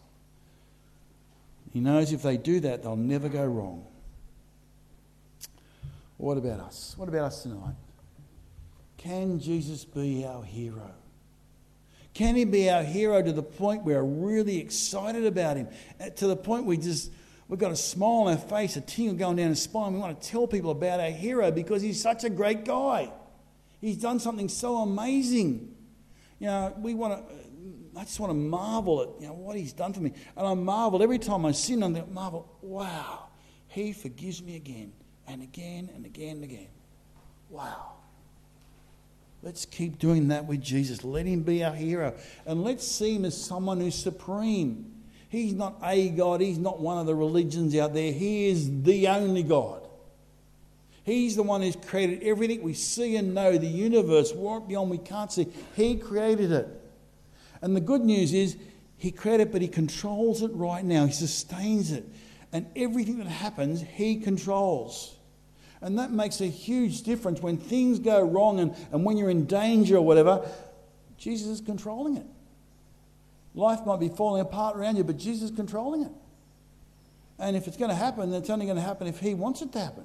He 1.72 1.80
knows 1.80 2.12
if 2.12 2.22
they 2.22 2.36
do 2.36 2.60
that, 2.60 2.82
they'll 2.82 2.96
never 2.96 3.30
go 3.30 3.46
wrong. 3.46 3.86
What 6.18 6.36
about 6.36 6.60
us? 6.60 6.94
What 6.98 7.08
about 7.08 7.24
us 7.24 7.44
tonight? 7.44 7.76
Can 8.98 9.40
Jesus 9.40 9.86
be 9.86 10.26
our 10.26 10.42
hero? 10.42 10.92
Can 12.14 12.34
he 12.34 12.44
be 12.44 12.68
our 12.68 12.82
hero 12.82 13.22
to 13.22 13.32
the 13.32 13.42
point 13.42 13.84
we're 13.84 14.02
really 14.02 14.58
excited 14.58 15.24
about 15.26 15.56
him? 15.56 15.68
Uh, 16.00 16.10
to 16.10 16.26
the 16.26 16.36
point 16.36 16.66
we 16.66 16.76
just, 16.76 17.12
we've 17.48 17.60
got 17.60 17.72
a 17.72 17.76
smile 17.76 18.26
on 18.26 18.32
our 18.32 18.38
face, 18.38 18.76
a 18.76 18.80
tingle 18.80 19.14
going 19.14 19.36
down 19.36 19.48
our 19.48 19.54
spine. 19.54 19.92
We 19.92 20.00
want 20.00 20.20
to 20.20 20.28
tell 20.28 20.46
people 20.46 20.72
about 20.72 21.00
our 21.00 21.10
hero 21.10 21.50
because 21.50 21.82
he's 21.82 22.00
such 22.00 22.24
a 22.24 22.30
great 22.30 22.64
guy. 22.64 23.12
He's 23.80 23.96
done 23.96 24.18
something 24.18 24.48
so 24.48 24.78
amazing. 24.78 25.74
You 26.38 26.46
know, 26.46 26.74
we 26.78 26.94
want 26.94 27.28
to, 27.28 27.34
I 27.98 28.04
just 28.04 28.18
want 28.18 28.30
to 28.30 28.34
marvel 28.34 29.02
at 29.02 29.22
you 29.22 29.28
know, 29.28 29.34
what 29.34 29.56
he's 29.56 29.72
done 29.72 29.92
for 29.92 30.00
me. 30.00 30.12
And 30.36 30.46
I 30.46 30.54
marvel 30.54 31.02
every 31.02 31.18
time 31.18 31.46
I 31.46 31.52
sin, 31.52 31.82
I 31.82 31.88
marvel, 31.88 32.58
wow, 32.60 33.28
he 33.68 33.92
forgives 33.92 34.42
me 34.42 34.56
again 34.56 34.92
and 35.26 35.42
again 35.42 35.90
and 35.94 36.04
again 36.04 36.36
and 36.36 36.44
again. 36.44 36.68
Wow. 37.48 37.99
Let's 39.42 39.64
keep 39.64 39.98
doing 39.98 40.28
that 40.28 40.44
with 40.44 40.60
Jesus. 40.60 41.02
Let 41.02 41.26
him 41.26 41.42
be 41.42 41.64
our 41.64 41.74
hero. 41.74 42.14
And 42.44 42.62
let's 42.62 42.86
see 42.86 43.16
him 43.16 43.24
as 43.24 43.42
someone 43.42 43.80
who's 43.80 43.94
supreme. 43.94 44.92
He's 45.30 45.54
not 45.54 45.78
a 45.82 46.10
God, 46.10 46.40
he's 46.40 46.58
not 46.58 46.80
one 46.80 46.98
of 46.98 47.06
the 47.06 47.14
religions 47.14 47.74
out 47.76 47.94
there. 47.94 48.12
He 48.12 48.48
is 48.48 48.82
the 48.82 49.08
only 49.08 49.42
God. 49.42 49.86
He's 51.04 51.36
the 51.36 51.42
one 51.42 51.62
who's 51.62 51.76
created 51.76 52.22
everything 52.22 52.62
we 52.62 52.74
see 52.74 53.16
and 53.16 53.34
know, 53.34 53.56
the 53.56 53.66
universe, 53.66 54.32
beyond 54.32 54.90
we 54.90 54.98
can't 54.98 55.32
see. 55.32 55.48
He 55.74 55.96
created 55.96 56.52
it. 56.52 56.68
And 57.62 57.74
the 57.74 57.80
good 57.80 58.02
news 58.02 58.34
is, 58.34 58.56
He 58.96 59.10
created, 59.10 59.48
it, 59.48 59.52
but 59.52 59.62
He 59.62 59.68
controls 59.68 60.42
it 60.42 60.50
right 60.52 60.84
now. 60.84 61.06
He 61.06 61.12
sustains 61.12 61.90
it. 61.92 62.04
And 62.52 62.66
everything 62.76 63.18
that 63.18 63.28
happens, 63.28 63.80
He 63.80 64.16
controls. 64.16 65.16
And 65.82 65.98
that 65.98 66.10
makes 66.10 66.40
a 66.40 66.46
huge 66.46 67.02
difference 67.02 67.40
when 67.40 67.56
things 67.56 67.98
go 67.98 68.22
wrong 68.22 68.60
and, 68.60 68.74
and 68.92 69.04
when 69.04 69.16
you're 69.16 69.30
in 69.30 69.46
danger 69.46 69.96
or 69.96 70.02
whatever. 70.02 70.46
Jesus 71.16 71.48
is 71.48 71.60
controlling 71.60 72.16
it. 72.16 72.26
Life 73.54 73.80
might 73.86 74.00
be 74.00 74.08
falling 74.08 74.40
apart 74.42 74.76
around 74.76 74.96
you, 74.96 75.04
but 75.04 75.16
Jesus 75.16 75.50
is 75.50 75.56
controlling 75.56 76.02
it. 76.02 76.12
And 77.38 77.56
if 77.56 77.66
it's 77.66 77.76
going 77.76 77.90
to 77.90 77.96
happen, 77.96 78.30
then 78.30 78.40
it's 78.40 78.50
only 78.50 78.66
going 78.66 78.76
to 78.76 78.82
happen 78.82 79.06
if 79.06 79.18
He 79.18 79.34
wants 79.34 79.62
it 79.62 79.72
to 79.72 79.80
happen. 79.80 80.04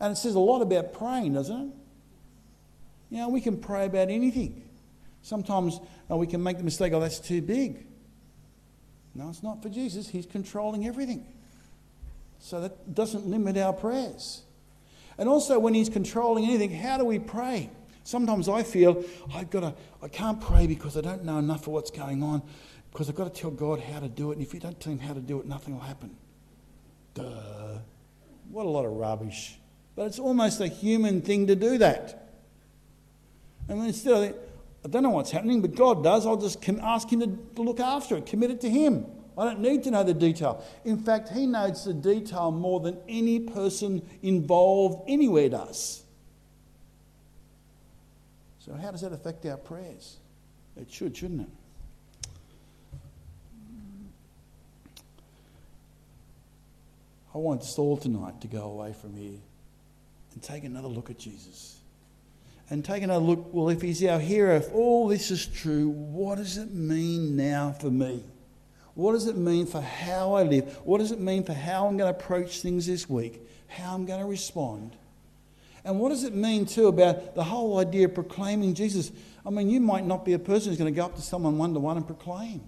And 0.00 0.12
it 0.12 0.16
says 0.16 0.34
a 0.34 0.40
lot 0.40 0.62
about 0.62 0.94
praying, 0.94 1.34
doesn't 1.34 1.60
it? 1.60 1.74
You 3.10 3.18
know, 3.18 3.28
we 3.28 3.40
can 3.40 3.58
pray 3.58 3.86
about 3.86 4.08
anything. 4.08 4.62
Sometimes 5.22 5.78
oh, 6.08 6.16
we 6.16 6.26
can 6.26 6.42
make 6.42 6.58
the 6.58 6.64
mistake, 6.64 6.92
oh, 6.92 7.00
that's 7.00 7.20
too 7.20 7.42
big. 7.42 7.86
No, 9.14 9.28
it's 9.28 9.42
not 9.42 9.62
for 9.62 9.68
Jesus. 9.68 10.08
He's 10.08 10.26
controlling 10.26 10.86
everything. 10.86 11.26
So 12.42 12.60
that 12.60 12.92
doesn't 12.92 13.24
limit 13.24 13.56
our 13.56 13.72
prayers. 13.72 14.42
And 15.16 15.28
also, 15.28 15.60
when 15.60 15.74
He's 15.74 15.88
controlling 15.88 16.44
anything, 16.44 16.72
how 16.72 16.98
do 16.98 17.04
we 17.04 17.20
pray? 17.20 17.70
Sometimes 18.02 18.48
I 18.48 18.64
feel 18.64 19.04
I've 19.32 19.48
got 19.48 19.60
to, 19.60 19.74
I 20.02 20.08
can't 20.08 20.40
pray 20.40 20.66
because 20.66 20.96
I 20.96 21.02
don't 21.02 21.24
know 21.24 21.38
enough 21.38 21.68
of 21.68 21.68
what's 21.68 21.92
going 21.92 22.20
on, 22.20 22.42
because 22.90 23.08
I've 23.08 23.14
got 23.14 23.32
to 23.32 23.40
tell 23.40 23.52
God 23.52 23.78
how 23.78 24.00
to 24.00 24.08
do 24.08 24.32
it. 24.32 24.38
And 24.38 24.42
if 24.44 24.52
you 24.52 24.58
don't 24.58 24.78
tell 24.80 24.92
Him 24.92 24.98
how 24.98 25.14
to 25.14 25.20
do 25.20 25.38
it, 25.38 25.46
nothing 25.46 25.74
will 25.74 25.82
happen. 25.82 26.16
Duh. 27.14 27.78
What 28.50 28.66
a 28.66 28.68
lot 28.68 28.86
of 28.86 28.92
rubbish. 28.92 29.56
But 29.94 30.06
it's 30.06 30.18
almost 30.18 30.60
a 30.60 30.66
human 30.66 31.22
thing 31.22 31.46
to 31.46 31.54
do 31.54 31.78
that. 31.78 32.28
And 33.68 33.86
instead 33.86 34.14
I 34.14 34.34
I 34.84 34.88
don't 34.88 35.04
know 35.04 35.10
what's 35.10 35.30
happening, 35.30 35.62
but 35.62 35.76
God 35.76 36.02
does. 36.02 36.26
I'll 36.26 36.36
just 36.36 36.68
ask 36.68 37.08
Him 37.08 37.20
to 37.54 37.62
look 37.62 37.78
after 37.78 38.16
it, 38.16 38.26
commit 38.26 38.50
it 38.50 38.60
to 38.62 38.68
Him. 38.68 39.06
I 39.36 39.44
don't 39.44 39.60
need 39.60 39.82
to 39.84 39.90
know 39.90 40.04
the 40.04 40.14
detail. 40.14 40.64
In 40.84 40.98
fact, 40.98 41.30
He 41.30 41.46
knows 41.46 41.84
the 41.84 41.94
detail 41.94 42.50
more 42.50 42.80
than 42.80 42.98
any 43.08 43.40
person 43.40 44.02
involved 44.22 45.08
anywhere 45.08 45.48
does. 45.48 46.02
So, 48.58 48.74
how 48.74 48.90
does 48.90 49.00
that 49.00 49.12
affect 49.12 49.44
our 49.46 49.56
prayers? 49.56 50.18
It 50.76 50.90
should, 50.90 51.16
shouldn't 51.16 51.42
it? 51.42 51.48
I 57.34 57.38
want 57.38 57.62
us 57.62 57.78
all 57.78 57.96
tonight 57.96 58.40
to 58.42 58.46
go 58.46 58.62
away 58.62 58.92
from 58.92 59.16
here 59.16 59.38
and 60.32 60.42
take 60.42 60.64
another 60.64 60.88
look 60.88 61.08
at 61.10 61.18
Jesus 61.18 61.78
and 62.70 62.84
take 62.84 63.02
another 63.02 63.24
look. 63.24 63.52
Well, 63.52 63.70
if 63.70 63.80
he's 63.80 64.04
our 64.04 64.18
hero, 64.20 64.56
if 64.56 64.72
all 64.72 65.08
this 65.08 65.30
is 65.30 65.46
true, 65.46 65.88
what 65.88 66.36
does 66.36 66.58
it 66.58 66.72
mean 66.72 67.36
now 67.36 67.72
for 67.72 67.90
me? 67.90 68.22
What 68.94 69.12
does 69.12 69.26
it 69.26 69.36
mean 69.36 69.66
for 69.66 69.80
how 69.80 70.34
I 70.34 70.42
live? 70.42 70.78
What 70.84 70.98
does 70.98 71.12
it 71.12 71.20
mean 71.20 71.44
for 71.44 71.54
how 71.54 71.86
I'm 71.86 71.96
going 71.96 72.12
to 72.12 72.18
approach 72.18 72.60
things 72.60 72.86
this 72.86 73.08
week? 73.08 73.40
How 73.68 73.94
I'm 73.94 74.04
going 74.04 74.20
to 74.20 74.26
respond? 74.26 74.96
And 75.84 75.98
what 75.98 76.10
does 76.10 76.24
it 76.24 76.34
mean, 76.34 76.66
too, 76.66 76.88
about 76.88 77.34
the 77.34 77.42
whole 77.42 77.78
idea 77.78 78.06
of 78.06 78.14
proclaiming 78.14 78.74
Jesus? 78.74 79.10
I 79.44 79.50
mean, 79.50 79.70
you 79.70 79.80
might 79.80 80.04
not 80.04 80.24
be 80.24 80.34
a 80.34 80.38
person 80.38 80.70
who's 80.70 80.78
going 80.78 80.92
to 80.92 80.96
go 80.96 81.06
up 81.06 81.16
to 81.16 81.22
someone 81.22 81.58
one 81.58 81.74
to 81.74 81.80
one 81.80 81.96
and 81.96 82.06
proclaim. 82.06 82.62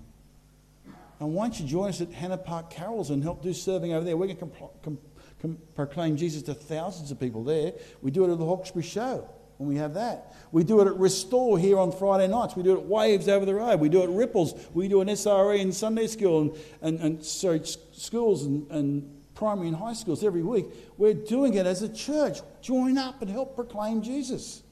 And 1.20 1.34
why 1.34 1.44
don't 1.44 1.60
you 1.60 1.66
join 1.66 1.90
us 1.90 2.00
at 2.00 2.10
Hannah 2.10 2.38
Park 2.38 2.70
Carols 2.70 3.10
and 3.10 3.22
help 3.22 3.42
do 3.42 3.52
serving 3.52 3.92
over 3.92 4.04
there? 4.04 4.16
We're 4.16 4.34
going 4.34 4.98
to 5.44 5.58
proclaim 5.76 6.16
Jesus 6.16 6.42
to 6.42 6.54
thousands 6.54 7.10
of 7.10 7.20
people 7.20 7.44
there. 7.44 7.74
We 8.02 8.10
do 8.10 8.24
it 8.24 8.32
at 8.32 8.38
the 8.38 8.44
Hawkesbury 8.44 8.84
Show 8.84 9.28
when 9.58 9.68
we 9.68 9.76
have 9.76 9.94
that. 9.94 10.34
We 10.52 10.64
do 10.64 10.80
it 10.80 10.86
at 10.86 10.96
Restore 10.96 11.58
here 11.58 11.78
on 11.78 11.92
Friday 11.92 12.28
nights. 12.28 12.56
We 12.56 12.62
do 12.62 12.74
it 12.74 12.78
at 12.78 12.86
Waves 12.86 13.28
over 13.28 13.44
the 13.44 13.54
road. 13.54 13.80
We 13.80 13.88
do 13.88 14.00
it 14.00 14.04
at 14.04 14.10
Ripples. 14.10 14.54
We 14.72 14.88
do 14.88 15.00
an 15.00 15.08
SRE 15.08 15.58
in 15.58 15.72
Sunday 15.72 16.06
school 16.06 16.42
and, 16.42 16.52
and, 16.82 17.00
and 17.00 17.24
sorry, 17.24 17.62
schools 17.64 18.44
and, 18.44 18.70
and 18.70 19.10
primary 19.34 19.68
and 19.68 19.76
high 19.76 19.92
schools 19.92 20.24
every 20.24 20.42
week. 20.42 20.66
We're 20.96 21.14
doing 21.14 21.54
it 21.54 21.66
as 21.66 21.82
a 21.82 21.88
church. 21.88 22.38
Join 22.62 22.98
up 22.98 23.20
and 23.22 23.30
help 23.30 23.54
proclaim 23.54 24.02
Jesus. 24.02 24.62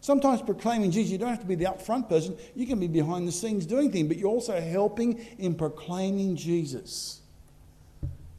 Sometimes 0.00 0.42
proclaiming 0.42 0.92
Jesus, 0.92 1.10
you 1.10 1.18
don't 1.18 1.30
have 1.30 1.40
to 1.40 1.46
be 1.46 1.56
the 1.56 1.64
upfront 1.64 2.08
person. 2.08 2.36
You 2.54 2.66
can 2.66 2.78
be 2.78 2.86
behind 2.86 3.26
the 3.26 3.32
scenes 3.32 3.66
doing 3.66 3.90
things, 3.90 4.06
but 4.08 4.16
you're 4.16 4.28
also 4.28 4.60
helping 4.60 5.18
in 5.38 5.54
proclaiming 5.54 6.36
Jesus. 6.36 7.20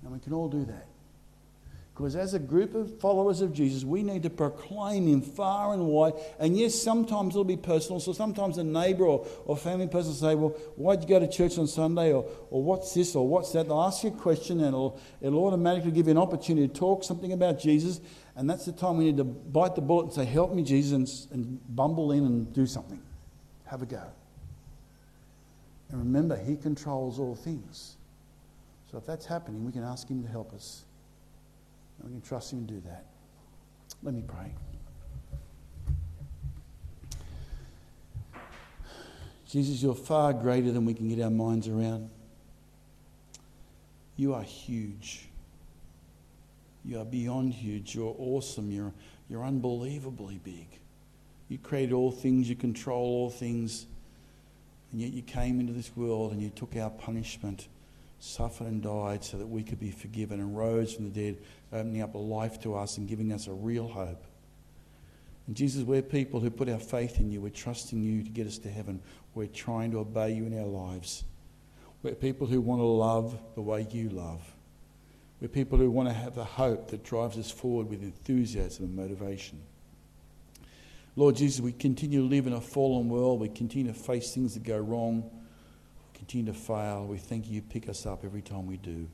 And 0.03 0.13
we 0.13 0.19
can 0.19 0.31
all 0.33 0.47
do 0.47 0.63
that. 0.65 0.87
Because 1.97 2.15
as 2.15 2.35
a 2.35 2.39
group 2.39 2.75
of 2.75 2.99
followers 2.99 3.41
of 3.41 3.51
Jesus, 3.51 3.83
we 3.83 4.03
need 4.03 4.21
to 4.21 4.29
proclaim 4.29 5.07
Him 5.07 5.19
far 5.19 5.73
and 5.73 5.87
wide. 5.87 6.13
And 6.37 6.55
yes, 6.55 6.75
sometimes 6.75 7.33
it'll 7.33 7.43
be 7.43 7.57
personal. 7.57 7.99
So 7.99 8.13
sometimes 8.13 8.59
a 8.59 8.63
neighbour 8.63 9.05
or, 9.05 9.25
or 9.45 9.57
family 9.57 9.87
person 9.87 10.09
will 10.09 10.15
say, 10.15 10.35
Well, 10.35 10.49
why'd 10.75 11.01
you 11.01 11.07
go 11.07 11.17
to 11.17 11.27
church 11.27 11.57
on 11.57 11.65
Sunday? 11.65 12.13
Or, 12.13 12.29
or 12.51 12.61
what's 12.61 12.93
this? 12.93 13.15
Or 13.15 13.27
what's 13.27 13.51
that? 13.53 13.67
They'll 13.67 13.81
ask 13.81 14.03
you 14.03 14.11
a 14.11 14.13
question 14.13 14.59
and 14.59 14.67
it'll, 14.67 15.01
it'll 15.21 15.43
automatically 15.43 15.89
give 15.89 16.05
you 16.05 16.11
an 16.11 16.19
opportunity 16.19 16.67
to 16.67 16.73
talk 16.73 17.03
something 17.03 17.33
about 17.33 17.57
Jesus. 17.57 17.99
And 18.35 18.47
that's 18.47 18.65
the 18.65 18.73
time 18.73 18.97
we 18.97 19.05
need 19.05 19.17
to 19.17 19.23
bite 19.23 19.73
the 19.73 19.81
bullet 19.81 20.03
and 20.03 20.13
say, 20.13 20.25
Help 20.25 20.53
me, 20.53 20.61
Jesus, 20.61 20.91
and, 21.31 21.33
and 21.45 21.75
bumble 21.75 22.11
in 22.11 22.25
and 22.25 22.53
do 22.53 22.67
something. 22.67 23.01
Have 23.65 23.81
a 23.81 23.87
go. 23.87 24.03
And 25.89 25.97
remember, 25.97 26.37
He 26.37 26.57
controls 26.57 27.17
all 27.17 27.33
things. 27.33 27.97
So 28.91 28.99
if 28.99 29.05
that's 29.07 29.25
happening, 29.25 29.65
we 29.65 29.71
can 29.71 29.83
ask 29.83 30.07
Him 30.07 30.21
to 30.21 30.29
help 30.29 30.53
us. 30.53 30.83
And 31.99 32.09
we 32.09 32.11
can 32.11 32.21
trust 32.21 32.53
Him 32.53 32.65
to 32.67 32.73
do 32.73 32.81
that. 32.81 33.05
Let 34.03 34.13
me 34.13 34.23
pray. 34.25 34.53
Jesus, 39.47 39.81
you're 39.81 39.95
far 39.95 40.33
greater 40.33 40.71
than 40.71 40.85
we 40.85 40.93
can 40.93 41.07
get 41.07 41.23
our 41.23 41.29
minds 41.29 41.67
around. 41.67 42.09
You 44.17 44.33
are 44.33 44.43
huge. 44.43 45.29
You 46.83 46.99
are 46.99 47.05
beyond 47.05 47.53
huge. 47.53 47.95
You're 47.95 48.15
awesome. 48.17 48.71
You're, 48.71 48.93
you're 49.29 49.45
unbelievably 49.45 50.41
big. 50.43 50.67
You 51.49 51.57
created 51.57 51.93
all 51.93 52.11
things, 52.11 52.49
you 52.49 52.55
control 52.55 53.05
all 53.05 53.29
things, 53.29 53.85
and 54.91 54.99
yet 54.99 55.13
you 55.13 55.21
came 55.21 55.61
into 55.61 55.71
this 55.71 55.95
world 55.95 56.33
and 56.33 56.41
you 56.41 56.49
took 56.49 56.75
our 56.75 56.89
punishment 56.89 57.67
suffered 58.19 58.67
and 58.67 58.81
died 58.81 59.23
so 59.23 59.37
that 59.37 59.47
we 59.47 59.63
could 59.63 59.79
be 59.79 59.91
forgiven 59.91 60.39
and 60.39 60.57
rose 60.57 60.93
from 60.93 61.11
the 61.11 61.11
dead, 61.11 61.37
opening 61.71 62.01
up 62.01 62.15
a 62.15 62.17
life 62.17 62.59
to 62.61 62.75
us 62.75 62.97
and 62.97 63.07
giving 63.07 63.31
us 63.31 63.47
a 63.47 63.53
real 63.53 63.87
hope. 63.87 64.23
And 65.45 65.55
Jesus, 65.55 65.83
we're 65.83 66.01
people 66.01 66.39
who 66.39 66.49
put 66.49 66.67
our 66.67 66.79
faith 66.79 67.19
in 67.19 67.29
you. 67.31 67.41
We're 67.41 67.49
trusting 67.49 68.01
you 68.01 68.23
to 68.23 68.29
get 68.29 68.47
us 68.47 68.57
to 68.59 68.69
heaven. 68.69 69.01
We're 69.33 69.47
trying 69.47 69.91
to 69.91 69.99
obey 69.99 70.33
you 70.33 70.45
in 70.45 70.59
our 70.59 70.65
lives. 70.65 71.23
We're 72.03 72.15
people 72.15 72.47
who 72.47 72.59
want 72.59 72.81
to 72.81 72.85
love 72.85 73.37
the 73.55 73.61
way 73.61 73.87
you 73.89 74.09
love. 74.09 74.41
We're 75.39 75.47
people 75.47 75.77
who 75.77 75.91
want 75.91 76.09
to 76.09 76.13
have 76.13 76.35
the 76.35 76.43
hope 76.43 76.89
that 76.89 77.03
drives 77.03 77.37
us 77.37 77.51
forward 77.51 77.89
with 77.89 78.01
enthusiasm 78.01 78.85
and 78.85 78.95
motivation. 78.95 79.61
Lord 81.15 81.35
Jesus, 81.35 81.61
we 81.61 81.71
continue 81.71 82.21
to 82.21 82.27
live 82.27 82.45
in 82.47 82.53
a 82.53 82.61
fallen 82.61 83.09
world. 83.09 83.39
We 83.39 83.49
continue 83.49 83.91
to 83.91 83.97
face 83.97 84.33
things 84.33 84.55
that 84.55 84.63
go 84.63 84.77
wrong 84.77 85.29
continue 86.17 86.51
to 86.51 86.57
fail, 86.57 87.05
we 87.05 87.17
thank 87.17 87.47
you, 87.47 87.55
you 87.55 87.61
pick 87.61 87.87
us 87.87 88.05
up 88.05 88.25
every 88.25 88.41
time 88.41 88.65
we 88.65 88.77
do. 88.77 89.07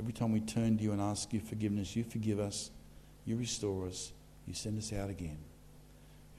Every 0.00 0.12
time 0.12 0.32
we 0.32 0.40
turn 0.40 0.78
to 0.78 0.82
you 0.82 0.92
and 0.92 1.00
ask 1.00 1.32
you 1.32 1.40
forgiveness, 1.40 1.94
you 1.94 2.04
forgive 2.04 2.40
us, 2.40 2.70
you 3.24 3.36
restore 3.36 3.86
us, 3.86 4.12
you 4.46 4.54
send 4.54 4.78
us 4.78 4.92
out 4.92 5.10
again. 5.10 5.38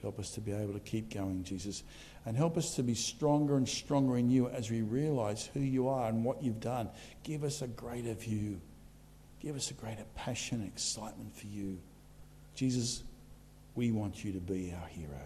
Help 0.02 0.18
us 0.18 0.32
to 0.32 0.40
be 0.40 0.52
able 0.52 0.74
to 0.74 0.80
keep 0.80 1.14
going, 1.14 1.44
Jesus. 1.44 1.84
And 2.26 2.36
help 2.36 2.56
us 2.56 2.74
to 2.74 2.82
be 2.82 2.94
stronger 2.94 3.56
and 3.56 3.68
stronger 3.68 4.16
in 4.16 4.28
you 4.28 4.48
as 4.48 4.68
we 4.68 4.82
realize 4.82 5.48
who 5.54 5.60
you 5.60 5.88
are 5.88 6.08
and 6.08 6.24
what 6.24 6.42
you've 6.42 6.60
done. 6.60 6.88
Give 7.22 7.44
us 7.44 7.62
a 7.62 7.68
greater 7.68 8.14
view. 8.14 8.60
Give 9.40 9.54
us 9.54 9.70
a 9.70 9.74
greater 9.74 10.04
passion 10.16 10.60
and 10.60 10.68
excitement 10.68 11.36
for 11.36 11.46
you. 11.46 11.78
Jesus, 12.56 13.04
we 13.76 13.92
want 13.92 14.24
you 14.24 14.32
to 14.32 14.40
be 14.40 14.74
our 14.78 14.88
hero. 14.88 15.22